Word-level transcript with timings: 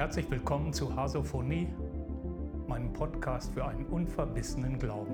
herzlich 0.00 0.30
willkommen 0.30 0.72
zu 0.72 0.96
Hasophonie, 0.96 1.66
meinem 2.66 2.90
Podcast 2.94 3.52
für 3.52 3.66
einen 3.66 3.84
unverbissenen 3.84 4.78
Glauben. 4.78 5.12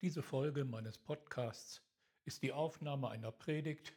Diese 0.00 0.22
Folge 0.22 0.64
meines 0.64 0.98
Podcasts 0.98 1.82
ist 2.24 2.44
die 2.44 2.52
Aufnahme 2.52 3.10
einer 3.10 3.32
Predigt, 3.32 3.92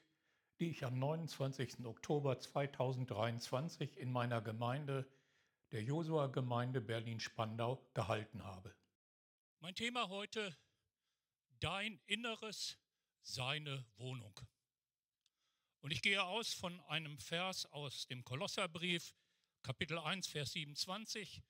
die 0.60 0.72
ich 0.72 0.84
am 0.84 0.98
29. 0.98 1.86
Oktober 1.86 2.40
2023 2.40 3.96
in 4.00 4.12
meiner 4.12 4.42
Gemeinde, 4.42 5.08
der 5.72 5.84
Josua-Gemeinde 5.84 6.82
Berlin-Spandau, 6.82 7.88
gehalten 7.94 8.44
habe. 8.44 8.74
Mein 9.60 9.76
Thema 9.76 10.10
heute, 10.10 10.58
dein 11.60 12.00
Inneres, 12.08 12.80
seine 13.22 13.86
Wohnung. 13.98 14.34
Und 15.82 15.90
ich 15.90 16.04
gehe 16.04 16.24
aus 16.24 16.54
von 16.54 16.80
einem 16.82 17.18
Vers 17.18 17.66
aus 17.68 18.06
dem 18.06 18.24
Kolosserbrief, 18.24 19.16
Kapitel 19.64 19.98
1, 19.98 20.28
Vers 20.28 20.52
27. 20.52 21.42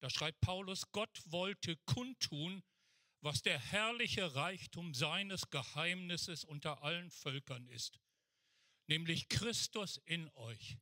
Da 0.00 0.10
schreibt 0.10 0.40
Paulus, 0.40 0.90
Gott 0.90 1.22
wollte 1.26 1.76
kundtun, 1.86 2.64
was 3.20 3.42
der 3.42 3.58
herrliche 3.58 4.34
Reichtum 4.34 4.94
seines 4.94 5.50
Geheimnisses 5.50 6.44
unter 6.44 6.82
allen 6.82 7.10
Völkern 7.10 7.68
ist, 7.68 8.00
nämlich 8.86 9.28
Christus 9.28 9.98
in 10.06 10.28
euch, 10.34 10.76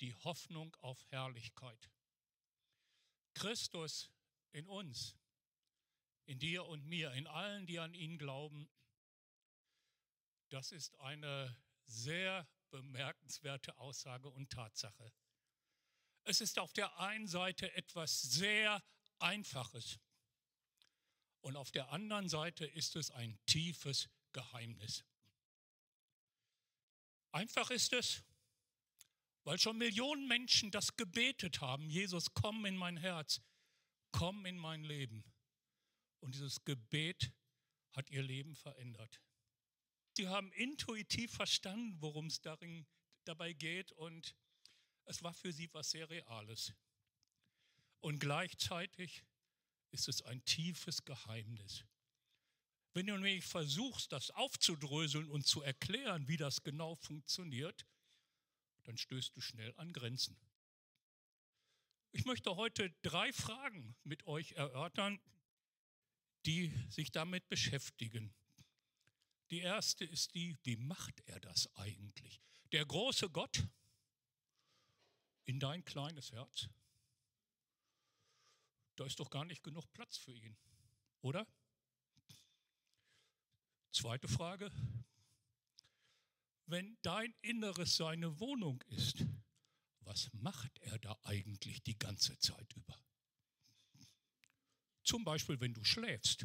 die 0.00 0.14
Hoffnung 0.14 0.74
auf 0.82 1.04
Herrlichkeit. 1.10 1.90
Christus 3.34 4.10
in 4.52 4.68
uns, 4.68 5.16
in 6.26 6.38
dir 6.38 6.66
und 6.66 6.86
mir, 6.86 7.12
in 7.12 7.26
allen, 7.26 7.66
die 7.66 7.80
an 7.80 7.94
ihn 7.94 8.18
glauben, 8.18 8.68
das 10.48 10.70
ist 10.70 10.98
eine 11.00 11.56
sehr 11.86 12.48
bemerkenswerte 12.70 13.76
Aussage 13.78 14.28
und 14.28 14.50
Tatsache. 14.50 15.12
Es 16.24 16.40
ist 16.40 16.58
auf 16.58 16.72
der 16.72 16.98
einen 16.98 17.28
Seite 17.28 17.72
etwas 17.74 18.22
sehr 18.22 18.82
Einfaches 19.18 19.98
und 21.44 21.56
auf 21.56 21.70
der 21.70 21.90
anderen 21.90 22.28
Seite 22.28 22.64
ist 22.64 22.96
es 22.96 23.10
ein 23.10 23.38
tiefes 23.44 24.08
Geheimnis. 24.32 25.04
Einfach 27.32 27.70
ist 27.70 27.92
es, 27.92 28.22
weil 29.42 29.58
schon 29.58 29.76
Millionen 29.76 30.26
Menschen 30.26 30.70
das 30.70 30.96
gebetet 30.96 31.60
haben, 31.60 31.90
Jesus, 31.90 32.32
komm 32.32 32.64
in 32.64 32.76
mein 32.76 32.96
Herz, 32.96 33.42
komm 34.10 34.46
in 34.46 34.56
mein 34.56 34.84
Leben. 34.84 35.22
Und 36.20 36.34
dieses 36.34 36.64
Gebet 36.64 37.30
hat 37.92 38.08
ihr 38.08 38.22
Leben 38.22 38.54
verändert. 38.54 39.20
Sie 40.16 40.28
haben 40.28 40.52
intuitiv 40.52 41.32
verstanden, 41.32 42.00
worum 42.00 42.26
es 42.26 42.40
darin, 42.40 42.86
dabei 43.24 43.52
geht 43.52 43.90
und 43.92 44.36
es 45.06 45.22
war 45.22 45.34
für 45.34 45.52
sie 45.52 45.72
was 45.72 45.90
sehr 45.90 46.08
Reales. 46.08 46.72
Und 48.00 48.20
gleichzeitig 48.20 49.24
ist 49.90 50.08
es 50.08 50.22
ein 50.22 50.44
tiefes 50.44 51.04
Geheimnis. 51.04 51.84
Wenn 52.92 53.06
du 53.06 53.14
nämlich 53.14 53.44
versuchst, 53.44 54.12
das 54.12 54.30
aufzudröseln 54.30 55.28
und 55.28 55.46
zu 55.46 55.62
erklären, 55.62 56.28
wie 56.28 56.36
das 56.36 56.62
genau 56.62 56.94
funktioniert, 56.94 57.84
dann 58.84 58.96
stößt 58.96 59.34
du 59.34 59.40
schnell 59.40 59.74
an 59.78 59.92
Grenzen. 59.92 60.38
Ich 62.12 62.24
möchte 62.24 62.54
heute 62.54 62.90
drei 63.02 63.32
Fragen 63.32 63.96
mit 64.04 64.26
euch 64.28 64.52
erörtern, 64.52 65.18
die 66.46 66.72
sich 66.88 67.10
damit 67.10 67.48
beschäftigen. 67.48 68.32
Die 69.54 69.60
erste 69.60 70.04
ist 70.04 70.34
die, 70.34 70.58
wie 70.64 70.74
macht 70.74 71.20
er 71.26 71.38
das 71.38 71.72
eigentlich? 71.76 72.40
Der 72.72 72.84
große 72.84 73.30
Gott 73.30 73.64
in 75.44 75.60
dein 75.60 75.84
kleines 75.84 76.32
Herz. 76.32 76.68
Da 78.96 79.06
ist 79.06 79.20
doch 79.20 79.30
gar 79.30 79.44
nicht 79.44 79.62
genug 79.62 79.92
Platz 79.92 80.16
für 80.16 80.36
ihn, 80.36 80.56
oder? 81.20 81.46
Zweite 83.92 84.26
Frage. 84.26 84.72
Wenn 86.66 86.98
dein 87.02 87.32
Inneres 87.40 87.94
seine 87.94 88.40
Wohnung 88.40 88.82
ist, 88.88 89.24
was 90.00 90.32
macht 90.32 90.80
er 90.80 90.98
da 90.98 91.16
eigentlich 91.22 91.80
die 91.84 91.96
ganze 91.96 92.36
Zeit 92.40 92.72
über? 92.72 93.00
Zum 95.04 95.22
Beispiel, 95.22 95.60
wenn 95.60 95.74
du 95.74 95.84
schläfst. 95.84 96.44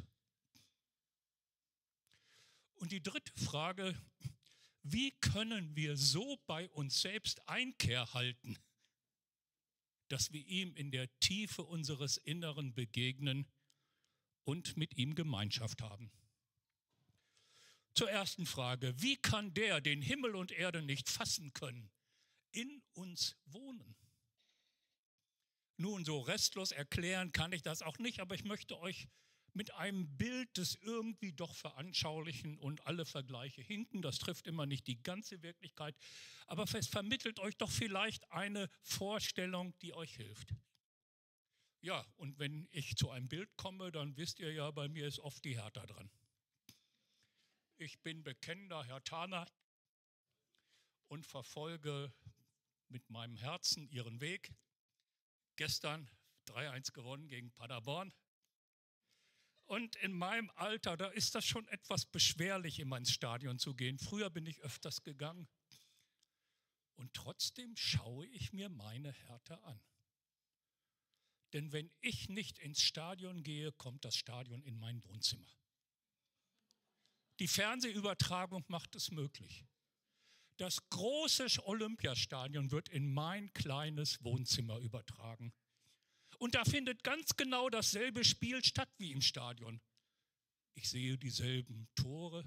Und 2.80 2.94
die 2.94 3.04
dritte 3.04 3.34
Frage, 3.34 3.94
wie 4.84 5.12
können 5.20 5.76
wir 5.76 5.98
so 5.98 6.38
bei 6.48 6.70
uns 6.70 7.02
selbst 7.02 7.46
Einkehr 7.48 8.14
halten, 8.14 8.58
dass 10.08 10.32
wir 10.32 10.46
ihm 10.46 10.76
in 10.76 10.90
der 10.90 11.10
Tiefe 11.20 11.64
unseres 11.64 12.16
Inneren 12.16 12.74
begegnen 12.74 13.46
und 14.46 14.78
mit 14.78 14.96
ihm 14.96 15.14
Gemeinschaft 15.14 15.82
haben? 15.82 16.10
Zur 17.94 18.10
ersten 18.10 18.46
Frage, 18.46 18.94
wie 19.02 19.18
kann 19.18 19.54
der, 19.54 19.82
den 19.82 20.02
Himmel 20.02 20.36
und 20.36 20.52
Erde 20.52 20.82
nicht 20.82 21.10
fassen 21.10 21.52
können, 21.52 21.92
in 22.52 22.82
uns 22.94 23.36
wohnen? 23.44 23.98
Nun, 25.76 26.06
so 26.06 26.22
restlos 26.22 26.72
erklären 26.72 27.34
kann 27.34 27.52
ich 27.52 27.62
das 27.62 27.82
auch 27.82 28.00
nicht, 28.00 28.22
aber 28.22 28.36
ich 28.36 28.46
möchte 28.46 28.80
euch 28.80 29.10
mit 29.54 29.74
einem 29.74 30.18
Bild 30.18 30.58
des 30.58 30.76
irgendwie 30.76 31.34
doch 31.34 31.56
veranschaulichen 31.56 32.58
und 32.58 32.86
alle 32.86 33.06
Vergleiche 33.06 33.62
hinken. 33.62 34.02
Das 34.02 34.20
trifft 34.20 34.48
immer 34.48 34.66
nicht 34.66 34.88
die 34.88 35.02
ganze 35.02 35.42
Wirklichkeit, 35.42 35.96
aber 36.48 36.64
es 36.64 36.88
vermittelt 36.88 37.40
euch 37.40 37.58
doch 37.58 37.72
vielleicht 37.72 38.32
eine 38.32 38.70
Vorstellung, 38.82 39.78
die 39.80 39.94
euch 39.94 40.16
hilft. 40.16 40.54
Ja, 41.82 42.06
und 42.18 42.40
wenn 42.40 42.68
ich 42.72 42.98
zu 42.98 43.10
einem 43.10 43.30
Bild 43.30 43.56
komme, 43.56 43.92
dann 43.92 44.18
wisst 44.18 44.40
ihr 44.40 44.52
ja, 44.52 44.70
bei 44.72 44.90
mir 44.90 45.08
ist 45.08 45.20
oft 45.20 45.44
die 45.46 45.56
Hertha 45.56 45.86
dran. 45.86 46.12
Ich 47.78 48.02
bin 48.02 48.24
bekennender 48.24 48.84
Hertaner 48.84 49.48
und 51.08 51.26
verfolge 51.26 52.14
mit 52.90 53.10
meinem 53.10 53.38
Herzen 53.38 53.88
ihren 53.90 54.20
Weg. 54.20 54.54
Gestern 55.56 56.10
3-1 56.48 56.92
gewonnen 56.92 57.28
gegen 57.30 57.52
Paderborn. 57.52 58.14
Und 59.70 59.98
in 59.98 60.14
meinem 60.14 60.50
Alter, 60.56 60.98
da 60.98 61.10
ist 61.10 61.36
das 61.36 61.46
schon 61.46 61.68
etwas 61.68 62.08
beschwerlich, 62.08 62.80
immer 62.80 62.98
ins 62.98 63.12
Stadion 63.12 63.60
zu 63.60 63.76
gehen. 63.76 64.00
Früher 64.00 64.32
bin 64.32 64.48
ich 64.48 64.60
öfters 64.62 65.04
gegangen. 65.04 65.48
Und 66.96 67.14
trotzdem 67.14 67.78
schaue 67.78 68.26
ich 68.26 68.52
mir 68.52 68.68
meine 68.70 69.12
Härte 69.12 69.62
an. 69.62 69.80
Denn 71.54 71.72
wenn 71.72 71.92
ich 72.02 72.30
nicht 72.30 72.58
ins 72.58 72.82
Stadion 72.82 73.44
gehe, 73.44 73.72
kommt 73.72 74.06
das 74.06 74.16
Stadion 74.16 74.64
in 74.64 74.80
mein 74.80 75.04
Wohnzimmer. 75.04 75.56
Die 77.38 77.48
Fernsehübertragung 77.48 78.66
macht 78.70 78.96
es 78.96 79.12
möglich. 79.12 79.68
Das 80.58 80.90
große 80.90 81.46
Olympiastadion 81.64 82.72
wird 82.72 82.90
in 82.90 83.14
mein 83.14 83.54
kleines 83.54 84.24
Wohnzimmer 84.24 84.80
übertragen. 84.80 85.54
Und 86.40 86.56
da 86.56 86.64
findet 86.64 87.04
ganz 87.04 87.36
genau 87.36 87.70
dasselbe 87.70 88.24
Spiel 88.24 88.64
statt 88.64 88.90
wie 88.98 89.12
im 89.12 89.22
Stadion. 89.22 89.82
Ich 90.74 90.90
sehe 90.90 91.18
dieselben 91.18 91.90
Tore, 91.96 92.46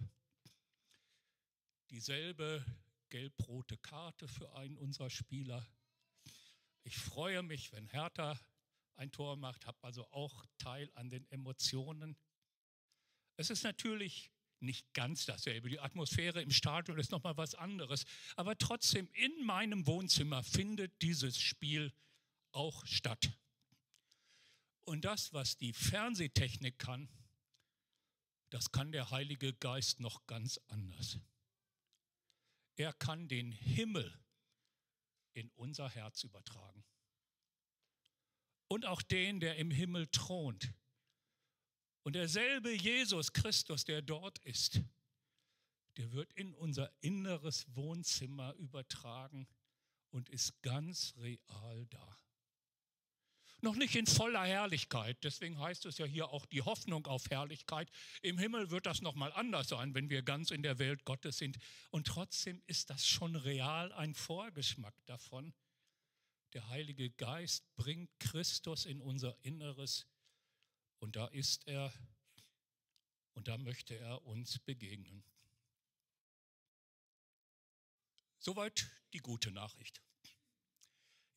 dieselbe 1.91 2.65
gelb-rote 3.11 3.77
Karte 3.77 4.27
für 4.29 4.51
einen 4.55 4.79
unserer 4.79 5.11
Spieler. 5.11 5.67
Ich 6.85 6.97
freue 6.97 7.43
mich, 7.43 7.71
wenn 7.73 7.87
Hertha 7.87 8.41
ein 8.97 9.12
Tor 9.12 9.37
macht, 9.37 9.67
habe 9.67 9.79
also 9.83 10.11
auch 10.11 10.47
Teil 10.56 10.91
an 10.95 11.11
den 11.11 11.31
Emotionen. 11.31 12.17
Es 13.37 13.50
ist 13.50 13.62
natürlich 13.62 14.31
nicht 14.61 14.95
ganz 14.95 15.27
dasselbe. 15.27 15.69
Die 15.69 15.81
Atmosphäre 15.81 16.41
im 16.41 16.50
Stadion 16.50 16.99
ist 16.99 17.11
nochmal 17.11 17.37
was 17.37 17.55
anderes. 17.55 18.06
Aber 18.37 18.56
trotzdem, 18.56 19.09
in 19.12 19.45
meinem 19.45 19.87
Wohnzimmer 19.87 20.43
findet 20.43 21.03
dieses 21.03 21.38
Spiel 21.38 21.93
auch 22.53 22.87
statt. 22.87 23.33
Und 24.84 25.05
das, 25.05 25.32
was 25.32 25.56
die 25.56 25.73
Fernsehtechnik 25.73 26.79
kann, 26.79 27.08
das 28.50 28.73
kann 28.73 28.93
der 28.93 29.11
Heilige 29.11 29.55
Geist 29.55 30.00
noch 30.00 30.26
ganz 30.26 30.58
anders. 30.69 31.19
Er 32.76 32.93
kann 32.93 33.29
den 33.29 33.52
Himmel 33.52 34.19
in 35.34 35.50
unser 35.52 35.88
Herz 35.88 36.25
übertragen. 36.25 36.84
Und 38.69 38.87
auch 38.87 39.02
den, 39.02 39.40
der 39.40 39.56
im 39.56 39.70
Himmel 39.70 40.06
thront. 40.08 40.73
Und 42.02 42.14
derselbe 42.14 42.73
Jesus 42.73 43.32
Christus, 43.32 43.85
der 43.85 44.02
dort 44.02 44.38
ist, 44.40 44.81
der 45.96 46.12
wird 46.12 46.32
in 46.32 46.55
unser 46.55 46.90
inneres 47.00 47.67
Wohnzimmer 47.76 48.55
übertragen 48.55 49.46
und 50.11 50.28
ist 50.31 50.61
ganz 50.62 51.14
real 51.19 51.87
da. 51.87 52.22
Noch 53.64 53.76
nicht 53.76 53.94
in 53.94 54.09
voller 54.09 54.44
Herrlichkeit. 54.44 55.23
Deswegen 55.23 55.61
heißt 55.61 55.87
es 55.87 55.97
ja 55.97 56.05
hier 56.05 56.31
auch 56.31 56.47
die 56.47 56.62
Hoffnung 56.62 57.06
auf 57.06 57.31
Herrlichkeit. 57.31 57.88
Im 58.20 58.37
Himmel 58.37 58.70
wird 58.70 58.87
das 58.87 59.03
nochmal 59.03 59.32
anders 59.35 59.69
sein, 59.69 59.94
wenn 59.94 60.11
wir 60.11 60.23
ganz 60.23 60.50
in 60.50 60.64
der 60.64 60.81
Welt 60.81 61.05
Gottes 61.05 61.38
sind. 61.38 61.59
Und 61.91 62.09
trotzdem 62.09 62.61
ist 62.67 62.91
das 62.91 63.06
schon 63.06 63.37
real 63.37 63.93
ein 63.93 64.14
Vorgeschmack 64.14 64.97
davon. 65.06 65.55
Der 66.55 66.69
Heilige 66.70 67.11
Geist 67.11 67.64
bringt 67.76 68.11
Christus 68.19 68.85
in 68.85 69.00
unser 69.00 69.37
Inneres 69.44 70.09
und 70.99 71.14
da 71.14 71.29
ist 71.29 71.69
er 71.69 71.93
und 73.35 73.47
da 73.47 73.59
möchte 73.59 73.97
er 73.97 74.26
uns 74.26 74.59
begegnen. 74.59 75.23
Soweit 78.41 78.91
die 79.12 79.20
gute 79.20 79.53
Nachricht. 79.53 80.03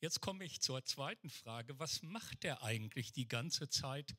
Jetzt 0.06 0.20
komme 0.20 0.44
ich 0.44 0.60
zur 0.60 0.84
zweiten 0.84 1.30
Frage. 1.30 1.80
Was 1.80 2.00
macht 2.00 2.44
er 2.44 2.62
eigentlich 2.62 3.12
die 3.12 3.26
ganze 3.26 3.68
Zeit 3.68 4.16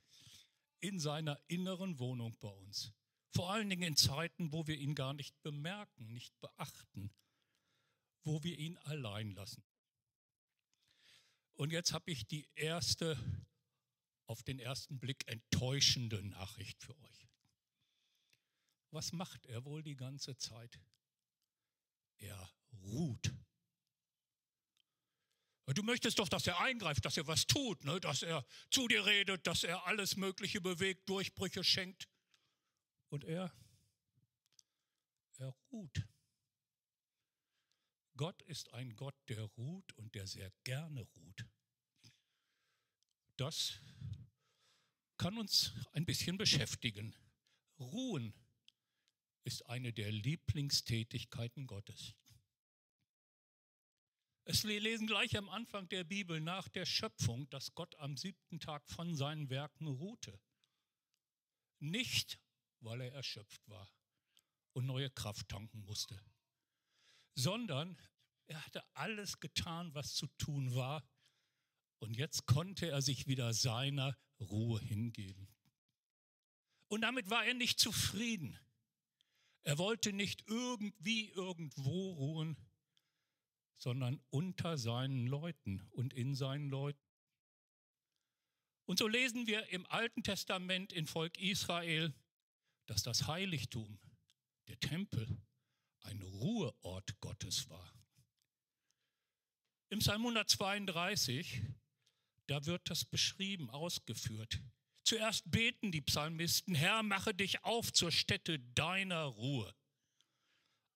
in 0.82 1.00
seiner 1.00 1.40
inneren 1.48 1.98
Wohnung 1.98 2.36
bei 2.42 2.50
uns? 2.50 2.92
Vor 3.30 3.54
allen 3.54 3.70
Dingen 3.70 3.84
in 3.84 3.96
Zeiten, 3.96 4.52
wo 4.52 4.68
wir 4.68 4.78
ihn 4.78 4.96
gar 4.96 5.14
nicht 5.14 5.42
bemerken, 5.44 6.12
nicht 6.12 6.38
beachten, 6.42 7.10
wo 8.26 8.44
wir 8.44 8.60
ihn 8.60 8.76
allein 8.80 9.32
lassen. 9.32 9.64
Und 11.54 11.72
jetzt 11.72 11.94
habe 11.94 12.12
ich 12.12 12.28
die 12.28 12.50
erste, 12.56 13.18
auf 14.26 14.44
den 14.44 14.60
ersten 14.60 15.00
Blick 15.00 15.26
enttäuschende 15.30 16.22
Nachricht 16.22 16.84
für 16.84 17.00
euch. 17.00 17.30
Was 18.92 19.14
macht 19.14 19.46
er 19.46 19.64
wohl 19.64 19.84
die 19.84 19.96
ganze 19.96 20.36
Zeit? 20.36 20.82
Er 22.18 22.52
ruht. 22.74 23.34
Du 25.74 25.84
möchtest 25.84 26.18
doch, 26.20 26.30
dass 26.30 26.48
er 26.48 26.60
eingreift, 26.60 27.04
dass 27.04 27.18
er 27.18 27.28
was 27.28 27.46
tut, 27.46 27.84
ne? 27.84 28.00
dass 28.00 28.24
er 28.24 28.46
zu 28.72 28.88
dir 28.88 29.06
redet, 29.06 29.46
dass 29.46 29.64
er 29.66 29.86
alles 29.86 30.16
Mögliche 30.16 30.62
bewegt, 30.62 31.10
Durchbrüche 31.10 31.64
schenkt. 31.64 32.08
Und 33.10 33.26
er, 33.26 33.54
er 35.38 35.54
ruht. 35.72 36.08
Gott 38.16 38.42
ist 38.44 38.74
ein 38.74 38.96
Gott, 38.96 39.16
der 39.28 39.42
ruht 39.42 39.94
und 39.98 40.16
der 40.16 40.26
sehr 40.26 40.52
gerne 40.64 41.02
ruht. 41.02 41.46
Das 43.36 43.80
kann 45.18 45.38
uns 45.38 45.74
ein 45.92 46.06
bisschen 46.06 46.38
beschäftigen. 46.38 47.14
Ruhen 47.78 48.34
ist 49.44 49.66
eine 49.68 49.94
der 49.94 50.12
Lieblingstätigkeiten 50.12 51.68
Gottes. 51.68 52.16
Es 54.50 54.64
lesen 54.64 55.08
gleich 55.08 55.36
am 55.36 55.50
Anfang 55.50 55.90
der 55.90 56.06
Bibel 56.06 56.40
nach 56.40 56.70
der 56.70 56.86
Schöpfung, 56.86 57.50
dass 57.50 57.76
Gott 57.76 57.96
am 57.96 58.16
siebten 58.16 58.62
Tag 58.62 58.90
von 58.90 59.14
seinen 59.14 59.50
Werken 59.50 59.88
ruhte. 59.88 60.40
Nicht, 61.80 62.40
weil 62.80 63.02
er 63.02 63.12
erschöpft 63.12 63.68
war 63.68 63.92
und 64.72 64.86
neue 64.86 65.10
Kraft 65.10 65.50
tanken 65.50 65.84
musste, 65.84 66.18
sondern 67.36 67.98
er 68.46 68.66
hatte 68.66 68.86
alles 68.96 69.42
getan, 69.42 69.94
was 69.94 70.14
zu 70.14 70.28
tun 70.38 70.74
war. 70.74 71.06
Und 72.00 72.16
jetzt 72.16 72.46
konnte 72.46 72.88
er 72.88 73.02
sich 73.02 73.28
wieder 73.28 73.54
seiner 73.54 74.18
Ruhe 74.40 74.80
hingeben. 74.80 75.54
Und 76.88 77.02
damit 77.02 77.30
war 77.30 77.44
er 77.44 77.54
nicht 77.54 77.82
zufrieden. 77.82 78.58
Er 79.64 79.78
wollte 79.78 80.14
nicht 80.14 80.48
irgendwie 80.48 81.32
irgendwo 81.32 82.14
ruhen, 82.14 82.67
sondern 83.78 84.20
unter 84.30 84.78
seinen 84.78 85.28
Leuten 85.28 85.82
und 85.92 86.14
in 86.14 86.36
seinen 86.36 86.70
Leuten. 86.70 87.00
Und 88.86 89.00
so 89.00 89.08
lesen 89.08 89.48
wir 89.48 89.68
im 89.68 89.86
Alten 89.88 90.24
Testament 90.24 90.94
in 90.94 91.08
Volk 91.08 91.38
Israel, 91.38 92.14
dass 92.86 93.04
das 93.04 93.28
Heiligtum, 93.28 94.00
der 94.68 94.80
Tempel, 94.80 95.28
ein 96.02 96.22
Ruheort 96.22 97.20
Gottes 97.20 97.70
war. 97.70 97.94
Im 99.90 100.00
Psalm 100.00 100.22
132, 100.22 101.62
da 102.48 102.66
wird 102.66 102.90
das 102.90 103.06
beschrieben, 103.06 103.70
ausgeführt. 103.70 104.62
Zuerst 105.04 105.50
beten 105.52 105.92
die 105.92 106.02
Psalmisten, 106.02 106.76
Herr, 106.76 107.04
mache 107.04 107.34
dich 107.34 107.64
auf 107.64 107.94
zur 107.94 108.12
Stätte 108.12 108.60
deiner 108.60 109.24
Ruhe. 109.24 109.74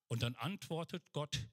Und 0.08 0.24
dann 0.24 0.36
antwortet 0.36 1.12
Gott, 1.14 1.48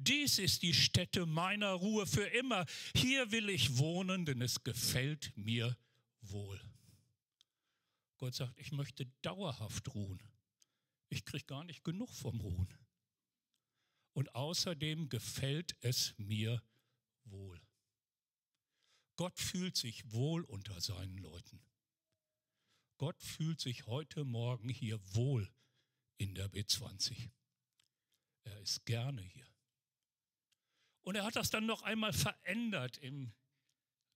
dies 0.00 0.38
ist 0.38 0.62
die 0.62 0.74
Stätte 0.74 1.26
meiner 1.26 1.72
Ruhe 1.72 2.06
für 2.06 2.26
immer. 2.26 2.66
Hier 2.94 3.30
will 3.30 3.48
ich 3.48 3.78
wohnen, 3.78 4.24
denn 4.24 4.40
es 4.42 4.64
gefällt 4.64 5.32
mir 5.36 5.76
wohl. 6.22 6.60
Gott 8.16 8.34
sagt, 8.34 8.58
ich 8.58 8.72
möchte 8.72 9.06
dauerhaft 9.22 9.94
ruhen. 9.94 10.22
Ich 11.08 11.24
kriege 11.24 11.44
gar 11.44 11.64
nicht 11.64 11.84
genug 11.84 12.10
vom 12.14 12.40
Ruhen. 12.40 12.68
Und 14.12 14.34
außerdem 14.34 15.08
gefällt 15.08 15.76
es 15.80 16.14
mir 16.18 16.62
wohl. 17.24 17.60
Gott 19.16 19.38
fühlt 19.38 19.76
sich 19.76 20.12
wohl 20.12 20.44
unter 20.44 20.80
seinen 20.80 21.18
Leuten. 21.18 21.60
Gott 22.96 23.20
fühlt 23.22 23.60
sich 23.60 23.86
heute 23.86 24.24
Morgen 24.24 24.68
hier 24.68 25.00
wohl 25.14 25.50
in 26.18 26.34
der 26.34 26.50
B20. 26.50 27.30
Er 28.44 28.60
ist 28.60 28.84
gerne 28.84 29.22
hier. 29.22 29.49
Und 31.02 31.14
er 31.14 31.24
hat 31.24 31.36
das 31.36 31.50
dann 31.50 31.66
noch 31.66 31.82
einmal 31.82 32.12
verändert 32.12 32.98
im 32.98 33.32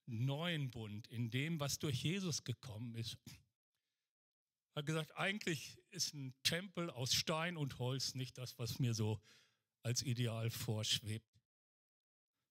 neuen 0.06 0.70
Bund, 0.70 1.06
in 1.08 1.30
dem, 1.30 1.60
was 1.60 1.78
durch 1.78 2.02
Jesus 2.02 2.44
gekommen 2.44 2.94
ist. 2.94 3.16
Er 4.74 4.80
hat 4.80 4.86
gesagt, 4.86 5.16
eigentlich 5.16 5.78
ist 5.90 6.14
ein 6.14 6.34
Tempel 6.42 6.90
aus 6.90 7.14
Stein 7.14 7.56
und 7.56 7.78
Holz 7.78 8.14
nicht 8.14 8.36
das, 8.38 8.58
was 8.58 8.78
mir 8.78 8.92
so 8.92 9.20
als 9.82 10.02
Ideal 10.02 10.50
vorschwebt. 10.50 11.40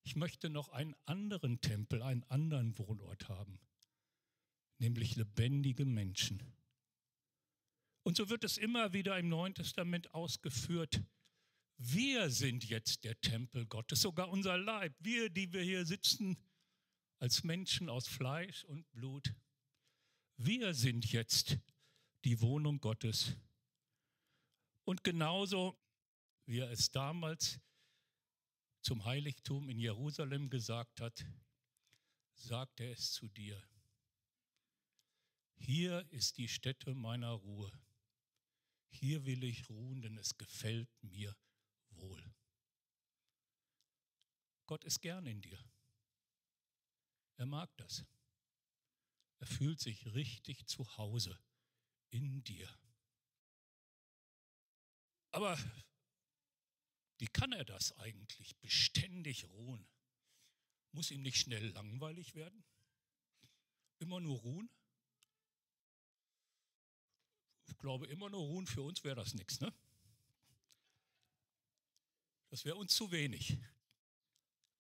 Ich 0.03 0.15
möchte 0.15 0.49
noch 0.49 0.69
einen 0.69 0.95
anderen 1.05 1.61
Tempel, 1.61 2.01
einen 2.01 2.23
anderen 2.25 2.77
Wohnort 2.77 3.29
haben, 3.29 3.59
nämlich 4.79 5.15
lebendige 5.15 5.85
Menschen. 5.85 6.41
Und 8.03 8.17
so 8.17 8.29
wird 8.29 8.43
es 8.43 8.57
immer 8.57 8.93
wieder 8.93 9.17
im 9.17 9.29
Neuen 9.29 9.55
Testament 9.55 10.13
ausgeführt, 10.13 11.01
wir 11.77 12.29
sind 12.29 12.63
jetzt 12.65 13.03
der 13.03 13.19
Tempel 13.21 13.65
Gottes, 13.65 14.01
sogar 14.01 14.29
unser 14.29 14.57
Leib. 14.57 14.93
Wir, 14.99 15.29
die 15.29 15.51
wir 15.51 15.61
hier 15.61 15.85
sitzen 15.85 16.37
als 17.19 17.43
Menschen 17.43 17.89
aus 17.89 18.07
Fleisch 18.07 18.63
und 18.65 18.89
Blut. 18.91 19.33
Wir 20.37 20.73
sind 20.73 21.11
jetzt 21.11 21.57
die 22.23 22.39
Wohnung 22.41 22.79
Gottes. 22.79 23.35
Und 24.85 25.03
genauso 25.03 25.77
wie 26.45 26.59
er 26.59 26.71
es 26.71 26.91
damals 26.91 27.59
zum 28.81 29.05
Heiligtum 29.05 29.69
in 29.69 29.79
Jerusalem 29.79 30.49
gesagt 30.49 30.99
hat, 30.99 31.25
sagt 32.35 32.81
er 32.81 32.91
es 32.91 33.13
zu 33.13 33.29
dir. 33.29 33.61
Hier 35.55 36.05
ist 36.11 36.37
die 36.37 36.49
Stätte 36.49 36.93
meiner 36.93 37.31
Ruhe. 37.31 37.71
Hier 38.89 39.25
will 39.25 39.43
ich 39.43 39.69
ruhen, 39.69 40.01
denn 40.01 40.17
es 40.17 40.37
gefällt 40.37 40.89
mir 41.01 41.33
wohl. 41.91 42.21
Gott 44.73 44.85
ist 44.85 45.01
gern 45.01 45.27
in 45.27 45.39
dir. 45.39 45.63
Er 47.35 47.45
mag 47.45 47.69
das. 47.77 48.03
Er 49.37 49.45
fühlt 49.45 49.79
sich 49.79 50.15
richtig 50.15 50.65
zu 50.65 50.97
Hause 50.97 51.39
in 52.09 52.43
dir. 52.43 52.67
Aber 55.29 55.55
wie 57.19 57.27
kann 57.27 57.51
er 57.51 57.63
das 57.65 57.91
eigentlich 57.99 58.57
beständig 58.61 59.45
ruhen? 59.45 59.87
Muss 60.91 61.11
ihm 61.11 61.21
nicht 61.21 61.37
schnell 61.37 61.67
langweilig 61.67 62.33
werden? 62.33 62.63
Immer 63.99 64.21
nur 64.21 64.39
ruhen? 64.39 64.71
Ich 67.67 67.77
glaube, 67.77 68.07
immer 68.07 68.31
nur 68.31 68.41
ruhen 68.41 68.65
für 68.65 68.81
uns 68.81 69.03
wäre 69.03 69.17
das 69.17 69.35
nichts, 69.35 69.59
ne? 69.59 69.71
Das 72.49 72.65
wäre 72.65 72.77
uns 72.77 72.95
zu 72.95 73.11
wenig. 73.11 73.59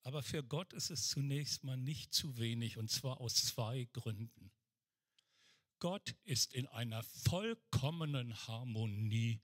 Aber 0.03 0.21
für 0.21 0.43
Gott 0.43 0.73
ist 0.73 0.89
es 0.89 1.07
zunächst 1.07 1.63
mal 1.63 1.77
nicht 1.77 2.13
zu 2.13 2.37
wenig, 2.37 2.77
und 2.77 2.91
zwar 2.91 3.21
aus 3.21 3.35
zwei 3.35 3.85
Gründen. 3.93 4.51
Gott 5.79 6.15
ist 6.23 6.53
in 6.53 6.67
einer 6.67 7.03
vollkommenen 7.03 8.35
Harmonie 8.47 9.41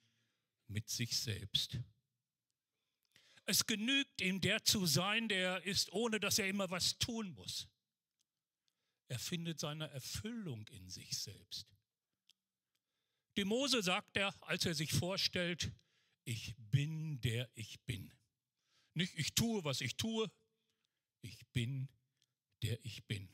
mit 0.67 0.89
sich 0.89 1.17
selbst. 1.17 1.79
Es 3.45 3.65
genügt 3.65 4.21
ihm, 4.21 4.41
der 4.41 4.63
zu 4.63 4.85
sein, 4.85 5.27
der 5.27 5.39
er 5.39 5.63
ist, 5.63 5.91
ohne 5.91 6.19
dass 6.19 6.39
er 6.39 6.47
immer 6.47 6.69
was 6.69 6.97
tun 6.99 7.31
muss. 7.31 7.67
Er 9.07 9.17
findet 9.17 9.59
seine 9.59 9.89
Erfüllung 9.89 10.67
in 10.67 10.87
sich 10.89 11.17
selbst. 11.17 11.67
Dem 13.37 13.47
Mose 13.47 13.81
sagt 13.81 14.17
er, 14.17 14.35
als 14.43 14.65
er 14.65 14.75
sich 14.75 14.93
vorstellt, 14.93 15.71
ich 16.25 16.55
bin 16.57 17.19
der 17.21 17.49
ich 17.55 17.79
bin. 17.81 18.13
Nicht 18.93 19.15
ich 19.15 19.33
tue, 19.33 19.63
was 19.63 19.81
ich 19.81 19.95
tue, 19.95 20.29
ich 21.21 21.45
bin 21.53 21.89
der 22.63 22.83
ich 22.83 23.05
bin. 23.05 23.29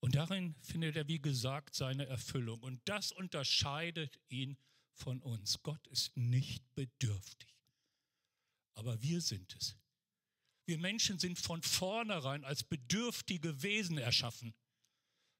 Und 0.00 0.14
darin 0.14 0.54
findet 0.62 0.96
er, 0.96 1.08
wie 1.08 1.20
gesagt, 1.20 1.74
seine 1.74 2.06
Erfüllung. 2.06 2.60
Und 2.60 2.80
das 2.84 3.12
unterscheidet 3.12 4.20
ihn 4.28 4.56
von 4.92 5.20
uns. 5.22 5.62
Gott 5.62 5.86
ist 5.88 6.16
nicht 6.16 6.62
bedürftig, 6.74 7.54
aber 8.74 9.02
wir 9.02 9.20
sind 9.20 9.54
es. 9.56 9.76
Wir 10.66 10.78
Menschen 10.78 11.18
sind 11.18 11.38
von 11.38 11.62
vornherein 11.62 12.44
als 12.44 12.64
bedürftige 12.64 13.62
Wesen 13.62 13.98
erschaffen. 13.98 14.54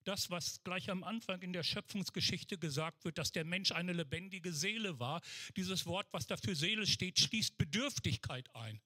Das, 0.04 0.28
was 0.28 0.62
gleich 0.64 0.90
am 0.90 1.02
Anfang 1.02 1.40
in 1.40 1.54
der 1.54 1.62
Schöpfungsgeschichte 1.62 2.58
gesagt 2.58 3.06
wird, 3.06 3.16
dass 3.16 3.32
der 3.32 3.44
Mensch 3.44 3.73
eine 3.73 3.94
lebendige 3.94 4.52
Seele 4.52 4.99
war, 4.99 5.23
dieses 5.56 5.87
Wort, 5.87 6.06
was 6.11 6.26
da 6.26 6.37
für 6.37 6.54
Seele 6.54 6.87
steht, 6.87 7.18
schließt 7.18 7.56
Bedürftigkeit 7.56 8.54
ein. 8.54 8.82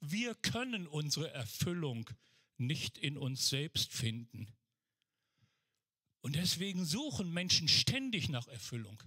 Wir 0.00 0.34
können 0.34 0.86
unsere 0.86 1.30
Erfüllung 1.30 2.08
nicht 2.56 2.98
in 2.98 3.16
uns 3.16 3.48
selbst 3.48 3.92
finden. 3.92 4.52
Und 6.20 6.36
deswegen 6.36 6.84
suchen 6.84 7.32
Menschen 7.32 7.68
ständig 7.68 8.28
nach 8.28 8.48
Erfüllung. 8.48 9.02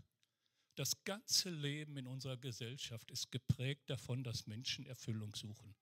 Das 0.75 1.03
ganze 1.03 1.49
Leben 1.49 1.97
in 1.97 2.07
unserer 2.07 2.37
Gesellschaft 2.37 3.11
ist 3.11 3.31
geprägt 3.31 3.89
davon, 3.89 4.23
dass 4.23 4.47
Menschen 4.47 4.85
Erfüllung 4.85 5.35
suchen 5.35 5.75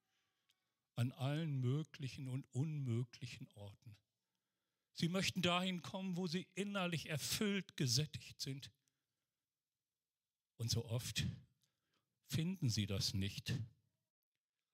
an 1.00 1.12
allen 1.12 1.60
möglichen 1.60 2.28
und 2.28 2.44
unmöglichen 2.52 3.48
Orten. 3.54 3.96
Sie 4.92 5.08
möchten 5.08 5.40
dahin 5.40 5.80
kommen, 5.80 6.18
wo 6.18 6.26
sie 6.26 6.46
innerlich 6.54 7.08
erfüllt, 7.08 7.74
gesättigt 7.78 8.38
sind. 8.38 8.70
Und 10.58 10.70
so 10.70 10.84
oft 10.84 11.26
finden 12.26 12.68
sie 12.68 12.86
das 12.86 13.14
nicht. 13.14 13.54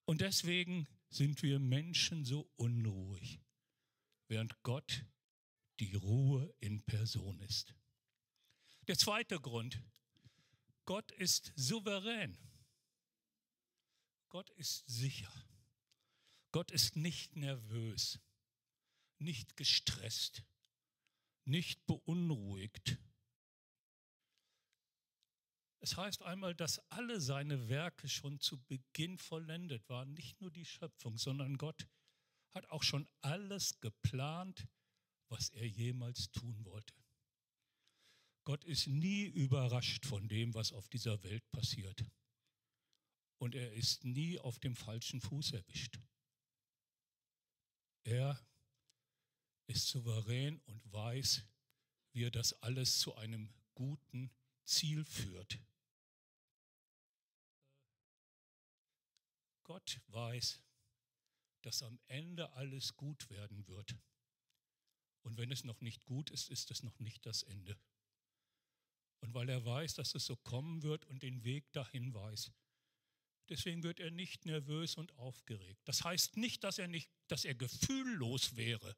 Und 0.07 0.21
deswegen 0.21 0.87
sind 1.11 1.43
wir 1.43 1.59
Menschen 1.59 2.25
so 2.25 2.49
unruhig, 2.57 3.41
während 4.29 4.63
Gott 4.63 5.05
die 5.81 5.95
Ruhe 5.95 6.55
in 6.61 6.81
Person 6.83 7.41
ist. 7.41 7.75
Der 8.87 8.97
zweite 8.97 9.41
Grund, 9.41 9.83
Gott 10.85 11.11
ist 11.13 11.53
souverän. 11.57 12.39
Gott 14.29 14.51
ist 14.51 14.85
sicher. 14.87 15.33
Gott 16.53 16.71
ist 16.71 16.97
nicht 16.97 17.35
nervös, 17.37 18.21
nicht 19.19 19.57
gestresst, 19.57 20.45
nicht 21.45 21.85
beunruhigt. 21.87 22.99
Es 25.81 25.97
heißt 25.97 26.23
einmal, 26.23 26.55
dass 26.55 26.79
alle 26.91 27.21
seine 27.21 27.69
Werke 27.69 28.09
schon 28.09 28.41
zu 28.41 28.59
Beginn 28.65 29.19
vollendet 29.19 29.89
waren, 29.89 30.15
nicht 30.15 30.41
nur 30.41 30.51
die 30.51 30.65
Schöpfung, 30.65 31.19
sondern 31.19 31.59
Gott 31.59 31.87
hat 32.55 32.69
auch 32.71 32.83
schon 32.83 33.07
alles 33.21 33.79
geplant, 33.81 34.67
was 35.29 35.51
er 35.51 35.67
jemals 35.67 36.31
tun 36.33 36.65
wollte. 36.65 36.95
Gott 38.45 38.65
ist 38.65 38.87
nie 38.87 39.25
überrascht 39.25 40.07
von 40.07 40.29
dem, 40.29 40.55
was 40.55 40.73
auf 40.73 40.89
dieser 40.89 41.23
Welt 41.25 41.51
passiert. 41.51 42.05
Und 43.39 43.55
er 43.55 43.73
ist 43.73 44.05
nie 44.05 44.39
auf 44.39 44.59
dem 44.59 44.77
falschen 44.77 45.21
Fuß 45.21 45.53
erwischt. 45.53 45.99
Er 48.05 48.41
ist 49.67 49.89
souverän 49.89 50.61
und 50.61 50.93
weiß, 50.93 51.45
wie 52.13 52.25
er 52.25 52.31
das 52.31 52.53
alles 52.63 53.01
zu 53.01 53.17
einem 53.17 53.53
guten 53.75 54.31
Ziel 54.67 55.05
führt. 55.05 55.59
Gott 59.63 60.01
weiß, 60.09 60.61
dass 61.63 61.83
am 61.83 61.99
Ende 62.07 62.53
alles 62.53 62.97
gut 62.97 63.31
werden 63.31 63.67
wird. 63.67 63.97
Und 65.23 65.37
wenn 65.39 65.51
es 65.51 65.65
noch 65.65 65.81
nicht 65.81 66.05
gut 66.05 66.31
ist, 66.31 66.51
ist 66.51 66.71
es 66.71 66.83
noch 66.83 66.99
nicht 67.01 67.27
das 67.27 67.43
Ende. 67.43 67.77
Und 69.21 69.35
weil 69.35 69.49
er 69.49 69.65
weiß, 69.65 69.95
dass 69.95 70.15
es 70.15 70.27
so 70.27 70.37
kommen 70.37 70.83
wird 70.83 71.05
und 71.07 71.23
den 71.23 71.43
Weg 71.43 71.73
dahin 71.73 72.15
weiß, 72.15 72.53
Deswegen 73.49 73.83
wird 73.85 74.01
er 74.01 74.11
nicht 74.11 74.45
nervös 74.45 74.97
und 74.97 75.13
aufgeregt. 75.19 75.81
Das 75.85 76.03
heißt 76.03 76.37
nicht, 76.37 76.65
dass 76.65 76.79
er, 76.79 76.89
nicht, 76.89 77.11
dass 77.29 77.45
er 77.45 77.55
gefühllos 77.55 78.57
wäre. 78.57 78.97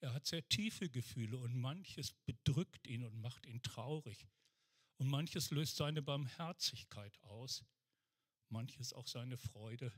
Er 0.00 0.14
hat 0.14 0.26
sehr 0.26 0.48
tiefe 0.48 0.88
Gefühle 0.88 1.36
und 1.36 1.54
manches 1.54 2.12
bedrückt 2.24 2.86
ihn 2.86 3.04
und 3.04 3.20
macht 3.20 3.44
ihn 3.44 3.62
traurig. 3.62 4.26
Und 5.00 5.08
manches 5.08 5.50
löst 5.50 5.76
seine 5.76 6.02
Barmherzigkeit 6.02 7.18
aus, 7.22 7.64
manches 8.50 8.92
auch 8.92 9.06
seine 9.06 9.38
Freude. 9.38 9.94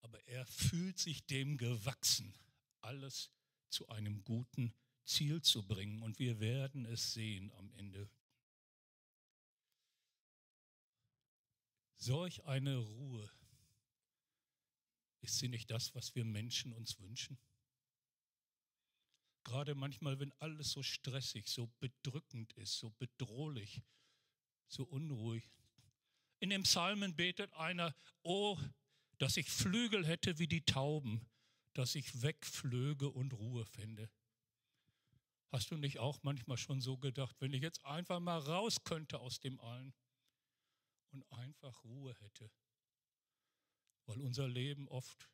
Aber 0.00 0.20
er 0.26 0.44
fühlt 0.46 0.98
sich 0.98 1.24
dem 1.24 1.58
gewachsen, 1.58 2.34
alles 2.80 3.30
zu 3.68 3.88
einem 3.88 4.24
guten 4.24 4.74
Ziel 5.04 5.42
zu 5.42 5.64
bringen. 5.64 6.02
Und 6.02 6.18
wir 6.18 6.40
werden 6.40 6.86
es 6.86 7.12
sehen 7.12 7.52
am 7.52 7.70
Ende 7.70 8.10
Solch 11.98 12.44
eine 12.46 12.78
Ruhe, 12.78 13.30
ist 15.20 15.38
sie 15.38 15.48
nicht 15.48 15.70
das, 15.70 15.94
was 15.94 16.16
wir 16.16 16.24
Menschen 16.24 16.72
uns 16.72 16.98
wünschen? 16.98 17.38
Gerade 19.48 19.74
manchmal, 19.74 20.20
wenn 20.20 20.32
alles 20.40 20.72
so 20.72 20.82
stressig, 20.82 21.48
so 21.48 21.68
bedrückend 21.80 22.52
ist, 22.52 22.78
so 22.78 22.90
bedrohlich, 22.90 23.80
so 24.66 24.84
unruhig. 24.84 25.50
In 26.38 26.50
dem 26.50 26.64
Psalmen 26.64 27.16
betet 27.16 27.50
einer, 27.54 27.96
oh, 28.22 28.58
dass 29.16 29.38
ich 29.38 29.48
Flügel 29.48 30.06
hätte 30.06 30.38
wie 30.38 30.48
die 30.48 30.66
Tauben, 30.66 31.26
dass 31.72 31.94
ich 31.94 32.20
wegflöge 32.20 33.08
und 33.08 33.32
Ruhe 33.32 33.64
fände. 33.64 34.10
Hast 35.50 35.70
du 35.70 35.78
nicht 35.78 35.98
auch 35.98 36.22
manchmal 36.22 36.58
schon 36.58 36.82
so 36.82 36.98
gedacht, 36.98 37.34
wenn 37.40 37.54
ich 37.54 37.62
jetzt 37.62 37.82
einfach 37.86 38.20
mal 38.20 38.38
raus 38.38 38.84
könnte 38.84 39.18
aus 39.18 39.40
dem 39.40 39.58
allen? 39.60 39.94
und 41.10 41.30
einfach 41.32 41.84
Ruhe 41.84 42.14
hätte, 42.20 42.50
weil 44.06 44.20
unser 44.20 44.46
Leben 44.46 44.88
oft 44.88 45.30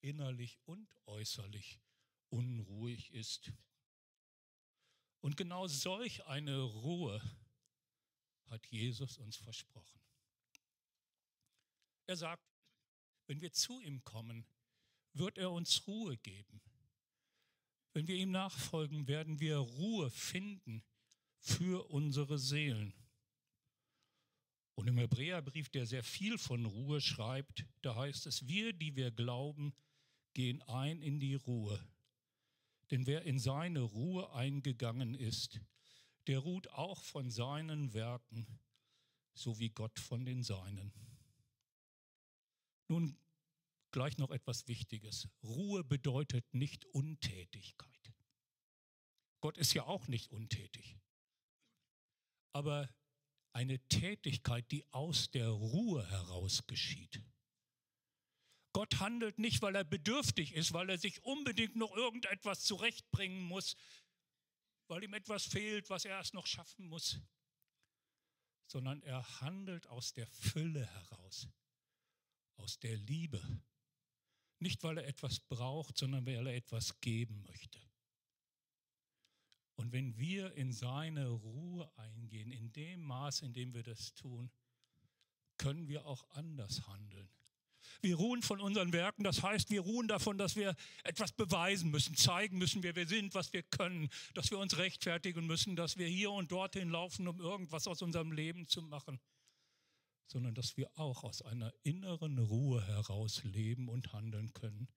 innerlich 0.00 0.58
und 0.64 0.94
äußerlich 1.06 1.80
unruhig 2.30 3.12
ist. 3.12 3.52
Und 5.20 5.36
genau 5.36 5.66
solch 5.66 6.24
eine 6.26 6.60
Ruhe 6.60 7.20
hat 8.46 8.66
Jesus 8.66 9.18
uns 9.18 9.36
versprochen. 9.36 10.00
Er 12.06 12.16
sagt, 12.16 12.42
wenn 13.26 13.40
wir 13.40 13.52
zu 13.52 13.80
ihm 13.80 14.02
kommen, 14.04 14.46
wird 15.12 15.36
er 15.38 15.50
uns 15.50 15.86
Ruhe 15.86 16.16
geben. 16.16 16.60
Wenn 17.92 18.06
wir 18.06 18.16
ihm 18.16 18.30
nachfolgen, 18.30 19.06
werden 19.06 19.40
wir 19.40 19.58
Ruhe 19.58 20.10
finden 20.10 20.82
für 21.38 21.90
unsere 21.90 22.38
Seelen. 22.38 22.94
Und 24.74 24.86
im 24.86 24.98
Hebräerbrief, 24.98 25.68
der 25.70 25.86
sehr 25.86 26.04
viel 26.04 26.38
von 26.38 26.64
Ruhe 26.64 27.00
schreibt, 27.00 27.66
da 27.82 27.96
heißt 27.96 28.26
es, 28.26 28.46
wir, 28.46 28.72
die 28.72 28.94
wir 28.94 29.10
glauben, 29.10 29.74
gehen 30.34 30.62
ein 30.62 31.02
in 31.02 31.18
die 31.18 31.34
Ruhe. 31.34 31.84
Denn 32.90 33.06
wer 33.06 33.22
in 33.22 33.38
seine 33.38 33.80
Ruhe 33.80 34.32
eingegangen 34.32 35.14
ist, 35.14 35.60
der 36.26 36.38
ruht 36.38 36.68
auch 36.68 37.02
von 37.04 37.30
seinen 37.30 37.92
Werken, 37.94 38.46
so 39.34 39.58
wie 39.58 39.70
Gott 39.70 39.98
von 39.98 40.24
den 40.24 40.42
seinen. 40.42 40.92
Nun 42.88 43.18
gleich 43.90 44.18
noch 44.18 44.30
etwas 44.30 44.68
Wichtiges. 44.68 45.28
Ruhe 45.42 45.84
bedeutet 45.84 46.54
nicht 46.54 46.84
Untätigkeit. 46.86 48.12
Gott 49.40 49.56
ist 49.58 49.74
ja 49.74 49.84
auch 49.84 50.08
nicht 50.08 50.30
untätig. 50.32 50.98
Aber 52.52 52.88
eine 53.52 53.78
Tätigkeit, 53.88 54.70
die 54.70 54.84
aus 54.92 55.30
der 55.30 55.48
Ruhe 55.48 56.08
heraus 56.08 56.66
geschieht. 56.66 57.22
Gott 58.78 59.00
handelt 59.00 59.40
nicht, 59.40 59.60
weil 59.60 59.74
er 59.74 59.82
bedürftig 59.82 60.54
ist, 60.54 60.72
weil 60.72 60.88
er 60.88 60.98
sich 60.98 61.24
unbedingt 61.24 61.74
noch 61.74 61.96
irgendetwas 61.96 62.62
zurechtbringen 62.62 63.42
muss, 63.42 63.74
weil 64.86 65.02
ihm 65.02 65.14
etwas 65.14 65.46
fehlt, 65.46 65.90
was 65.90 66.04
er 66.04 66.12
erst 66.12 66.32
noch 66.32 66.46
schaffen 66.46 66.86
muss, 66.86 67.18
sondern 68.68 69.02
er 69.02 69.40
handelt 69.40 69.88
aus 69.88 70.12
der 70.12 70.28
Fülle 70.28 70.86
heraus, 70.86 71.48
aus 72.54 72.78
der 72.78 72.96
Liebe. 72.96 73.42
Nicht, 74.60 74.80
weil 74.84 74.98
er 74.98 75.08
etwas 75.08 75.40
braucht, 75.40 75.98
sondern 75.98 76.24
weil 76.24 76.46
er 76.46 76.54
etwas 76.54 77.00
geben 77.00 77.42
möchte. 77.48 77.80
Und 79.74 79.90
wenn 79.90 80.16
wir 80.18 80.52
in 80.52 80.70
seine 80.70 81.26
Ruhe 81.26 81.90
eingehen, 81.96 82.52
in 82.52 82.70
dem 82.70 83.00
Maß, 83.00 83.42
in 83.42 83.52
dem 83.52 83.74
wir 83.74 83.82
das 83.82 84.14
tun, 84.14 84.52
können 85.56 85.88
wir 85.88 86.06
auch 86.06 86.30
anders 86.30 86.86
handeln. 86.86 87.28
Wir 88.00 88.16
ruhen 88.16 88.42
von 88.42 88.60
unseren 88.60 88.92
Werken, 88.92 89.24
das 89.24 89.42
heißt, 89.42 89.70
wir 89.70 89.80
ruhen 89.80 90.06
davon, 90.06 90.38
dass 90.38 90.54
wir 90.54 90.76
etwas 91.02 91.32
beweisen 91.32 91.90
müssen, 91.90 92.14
zeigen 92.14 92.58
müssen, 92.58 92.82
wer 92.82 92.94
wir 92.94 93.08
sind, 93.08 93.34
was 93.34 93.52
wir 93.52 93.64
können, 93.64 94.08
dass 94.34 94.50
wir 94.50 94.58
uns 94.58 94.78
rechtfertigen 94.78 95.46
müssen, 95.46 95.74
dass 95.74 95.96
wir 95.96 96.06
hier 96.06 96.30
und 96.30 96.52
dorthin 96.52 96.90
laufen, 96.90 97.26
um 97.26 97.40
irgendwas 97.40 97.88
aus 97.88 98.00
unserem 98.02 98.30
Leben 98.30 98.68
zu 98.68 98.82
machen, 98.82 99.18
sondern 100.26 100.54
dass 100.54 100.76
wir 100.76 100.90
auch 100.96 101.24
aus 101.24 101.42
einer 101.42 101.72
inneren 101.82 102.38
Ruhe 102.38 102.86
heraus 102.86 103.42
leben 103.42 103.88
und 103.88 104.12
handeln 104.12 104.52
können. 104.52 104.88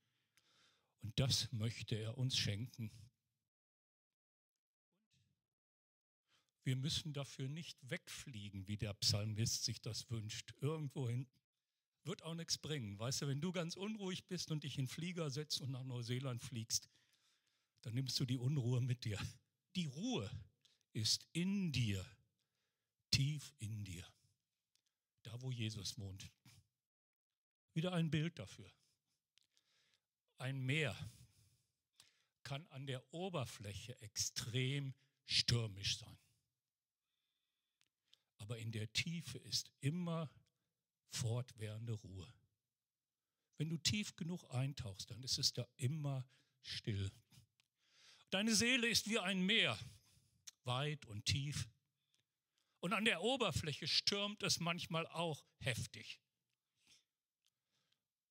Und 1.02 1.20
das 1.20 1.52
möchte 1.52 1.96
er 1.96 2.18
uns 2.20 2.38
schenken. 2.38 2.92
Wir 6.64 6.76
müssen 6.76 7.14
dafür 7.14 7.50
nicht 7.50 7.78
wegfliegen, 7.90 8.68
wie 8.68 8.78
der 8.78 8.94
Psalmist 8.94 9.64
sich 9.64 9.82
das 9.82 10.12
wünscht. 10.12 10.54
Irgendwohin 10.62 11.28
wird 12.04 12.24
auch 12.24 12.36
nichts 12.36 12.58
bringen. 12.58 12.98
Weißt 12.98 13.22
du, 13.22 13.28
wenn 13.28 13.42
du 13.42 13.52
ganz 13.52 13.76
unruhig 13.76 14.26
bist 14.28 14.52
und 14.52 14.64
dich 14.64 14.78
in 14.78 14.86
den 14.86 14.90
Flieger 14.90 15.30
setzt 15.30 15.62
und 15.62 15.72
nach 15.72 15.84
Neuseeland 15.84 16.42
fliegst, 16.42 16.90
dann 17.82 17.94
nimmst 17.94 18.20
du 18.20 18.26
die 18.26 18.38
Unruhe 18.38 18.82
mit 18.82 19.06
dir. 19.06 19.20
Die 19.76 19.86
Ruhe 19.86 20.30
ist 20.94 21.28
in 21.32 21.72
dir, 21.72 22.06
tief 23.12 23.54
in 23.60 23.84
dir, 23.84 24.06
da 25.24 25.42
wo 25.42 25.52
Jesus 25.52 25.98
wohnt. 25.98 26.30
Wieder 27.74 27.94
ein 27.94 28.12
Bild 28.12 28.38
dafür. 28.38 28.70
Ein 30.38 30.60
Meer 30.66 30.96
kann 32.44 32.68
an 32.68 32.86
der 32.86 33.14
Oberfläche 33.14 34.00
extrem 34.02 34.94
stürmisch 35.26 36.00
sein 36.00 36.18
aber 38.42 38.58
in 38.58 38.72
der 38.72 38.92
Tiefe 38.92 39.38
ist 39.38 39.72
immer 39.82 40.30
fortwährende 41.12 41.94
Ruhe. 41.94 42.34
Wenn 43.58 43.70
du 43.70 43.78
tief 43.78 44.16
genug 44.16 44.44
eintauchst, 44.54 45.12
dann 45.12 45.22
ist 45.24 45.38
es 45.38 45.54
da 45.54 45.68
immer 45.78 46.28
still. 46.62 47.12
Deine 48.32 48.56
Seele 48.56 48.88
ist 48.88 49.10
wie 49.10 49.20
ein 49.20 49.42
Meer, 49.42 49.78
weit 50.64 51.06
und 51.06 51.26
tief. 51.26 51.70
Und 52.80 52.94
an 52.94 53.06
der 53.06 53.22
Oberfläche 53.22 53.88
stürmt 53.88 54.42
es 54.42 54.60
manchmal 54.60 55.06
auch 55.08 55.46
heftig. 55.60 56.20